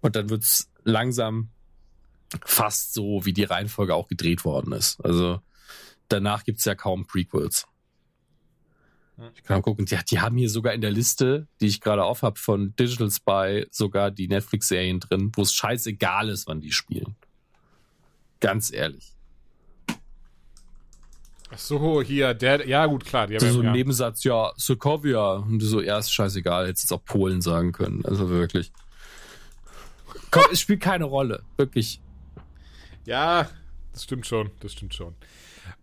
[0.03, 1.49] und dann wird's langsam
[2.45, 5.05] fast so, wie die Reihenfolge auch gedreht worden ist.
[5.05, 5.41] Also
[6.09, 7.66] danach gibt's ja kaum Prequels.
[9.37, 9.87] Ich kann mal gucken.
[9.87, 13.11] Die, die, haben hier sogar in der Liste, die ich gerade auf habe, von Digital
[13.11, 17.14] Spy sogar die Netflix-Serien drin, wo es scheißegal ist, wann die spielen.
[18.41, 19.12] Ganz ehrlich.
[21.51, 23.29] Ach so, hier, der, ja gut, klar.
[23.29, 23.72] Die haben so ein ja.
[23.72, 25.35] Nebensatz, ja, Sokovia.
[25.35, 28.05] Und so, ja, ist scheißegal, hättest jetzt auch Polen sagen können.
[28.05, 28.72] Also wirklich.
[30.33, 31.45] Komm, es spielt keine Rolle.
[31.57, 32.01] Wirklich.
[33.07, 33.48] Ja,
[33.92, 34.50] das stimmt schon.
[34.61, 35.14] Das stimmt schon.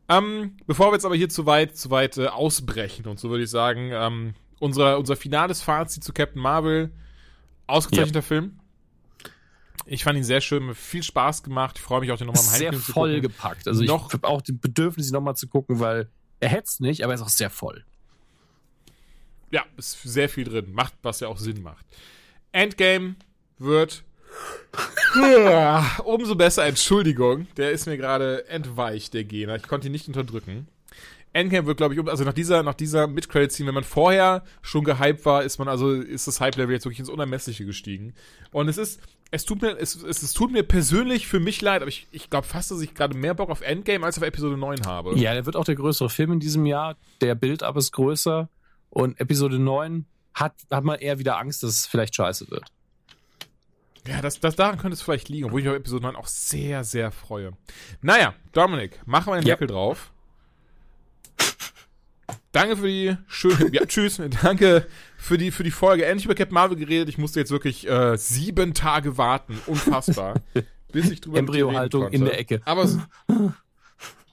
[0.09, 3.43] Ähm, bevor wir jetzt aber hier zu weit, zu weit äh, ausbrechen und so würde
[3.43, 6.91] ich sagen, ähm, unser, unser finales Fazit zu Captain Marvel.
[7.67, 8.22] Ausgezeichneter ja.
[8.22, 8.59] Film.
[9.86, 11.78] Ich fand ihn sehr schön, viel Spaß gemacht.
[11.78, 12.86] Ich freue mich auch, den nochmal im Heimkino zu gucken.
[12.86, 13.67] Sehr voll gepackt.
[13.67, 16.09] Also noch, ich habe auch die Bedürfnis, ihn nochmal zu gucken, weil
[16.39, 17.84] er hetzt nicht, aber er ist auch sehr voll.
[19.51, 20.72] Ja, ist sehr viel drin.
[20.74, 21.86] Macht, was ja auch Sinn macht.
[22.51, 23.15] Endgame
[23.57, 24.03] wird
[26.03, 26.65] umso besser.
[26.65, 29.55] Entschuldigung, der ist mir gerade entweicht, der Gegner.
[29.55, 30.67] Ich konnte ihn nicht unterdrücken.
[31.34, 35.25] Endgame wird, glaube ich, also nach dieser, nach dieser Mid-Credit-Scene, wenn man vorher schon gehypt
[35.25, 38.13] war, ist man also, ist das Hype-Level jetzt wirklich ins Unermessliche gestiegen.
[38.51, 38.99] Und es ist,
[39.32, 42.29] es tut mir, es, es, es tut mir persönlich für mich leid, aber ich, ich
[42.29, 45.17] glaube fast, dass ich gerade mehr Bock auf Endgame als auf Episode 9 habe.
[45.17, 46.97] Ja, der wird auch der größere Film in diesem Jahr.
[47.21, 48.49] Der Bild aber ist größer.
[48.89, 52.65] Und Episode 9 hat, hat man eher wieder Angst, dass es vielleicht scheiße wird.
[54.08, 56.84] Ja, das, das daran könnte es vielleicht liegen, obwohl ich auf Episode 9 auch sehr,
[56.84, 57.54] sehr freue.
[58.02, 59.56] Naja, Dominik, machen wir den ja.
[59.56, 60.12] Deckel drauf.
[62.52, 64.88] Danke für die schöne, ja, tschüss, danke
[65.18, 66.06] für die, für die Folge.
[66.06, 67.10] Endlich über Captain Marvel geredet.
[67.10, 69.62] Ich musste jetzt wirklich äh, sieben Tage warten.
[69.68, 70.41] Unfassbar.
[70.91, 72.62] bis ich drüber Embryohaltung in der Ecke.
[72.66, 72.99] Aber so,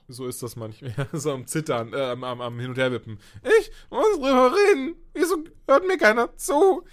[0.07, 0.93] so ist das manchmal.
[1.13, 3.19] so am Zittern, äh, am, am, am Hin- und Herwippen.
[3.59, 4.95] Ich muss drüber reden.
[5.13, 6.83] Wieso hört mir keiner zu?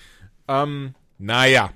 [0.48, 1.72] Ähm, naja.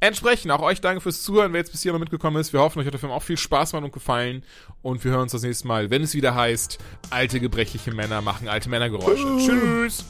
[0.00, 2.54] Entsprechend auch euch danke fürs Zuhören, wer jetzt bis hier noch mitgekommen ist.
[2.54, 4.42] Wir hoffen, euch hat der Film auch viel Spaß gemacht und gefallen.
[4.80, 6.78] Und wir hören uns das nächste Mal, wenn es wieder heißt,
[7.10, 9.26] alte gebrechliche Männer machen alte Männergeräusche.
[9.38, 10.04] Tschüss.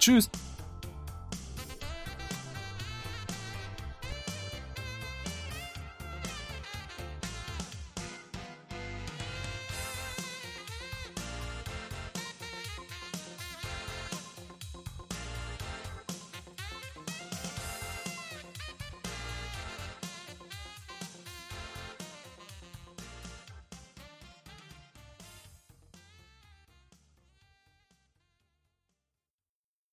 [0.00, 0.30] Tschüss.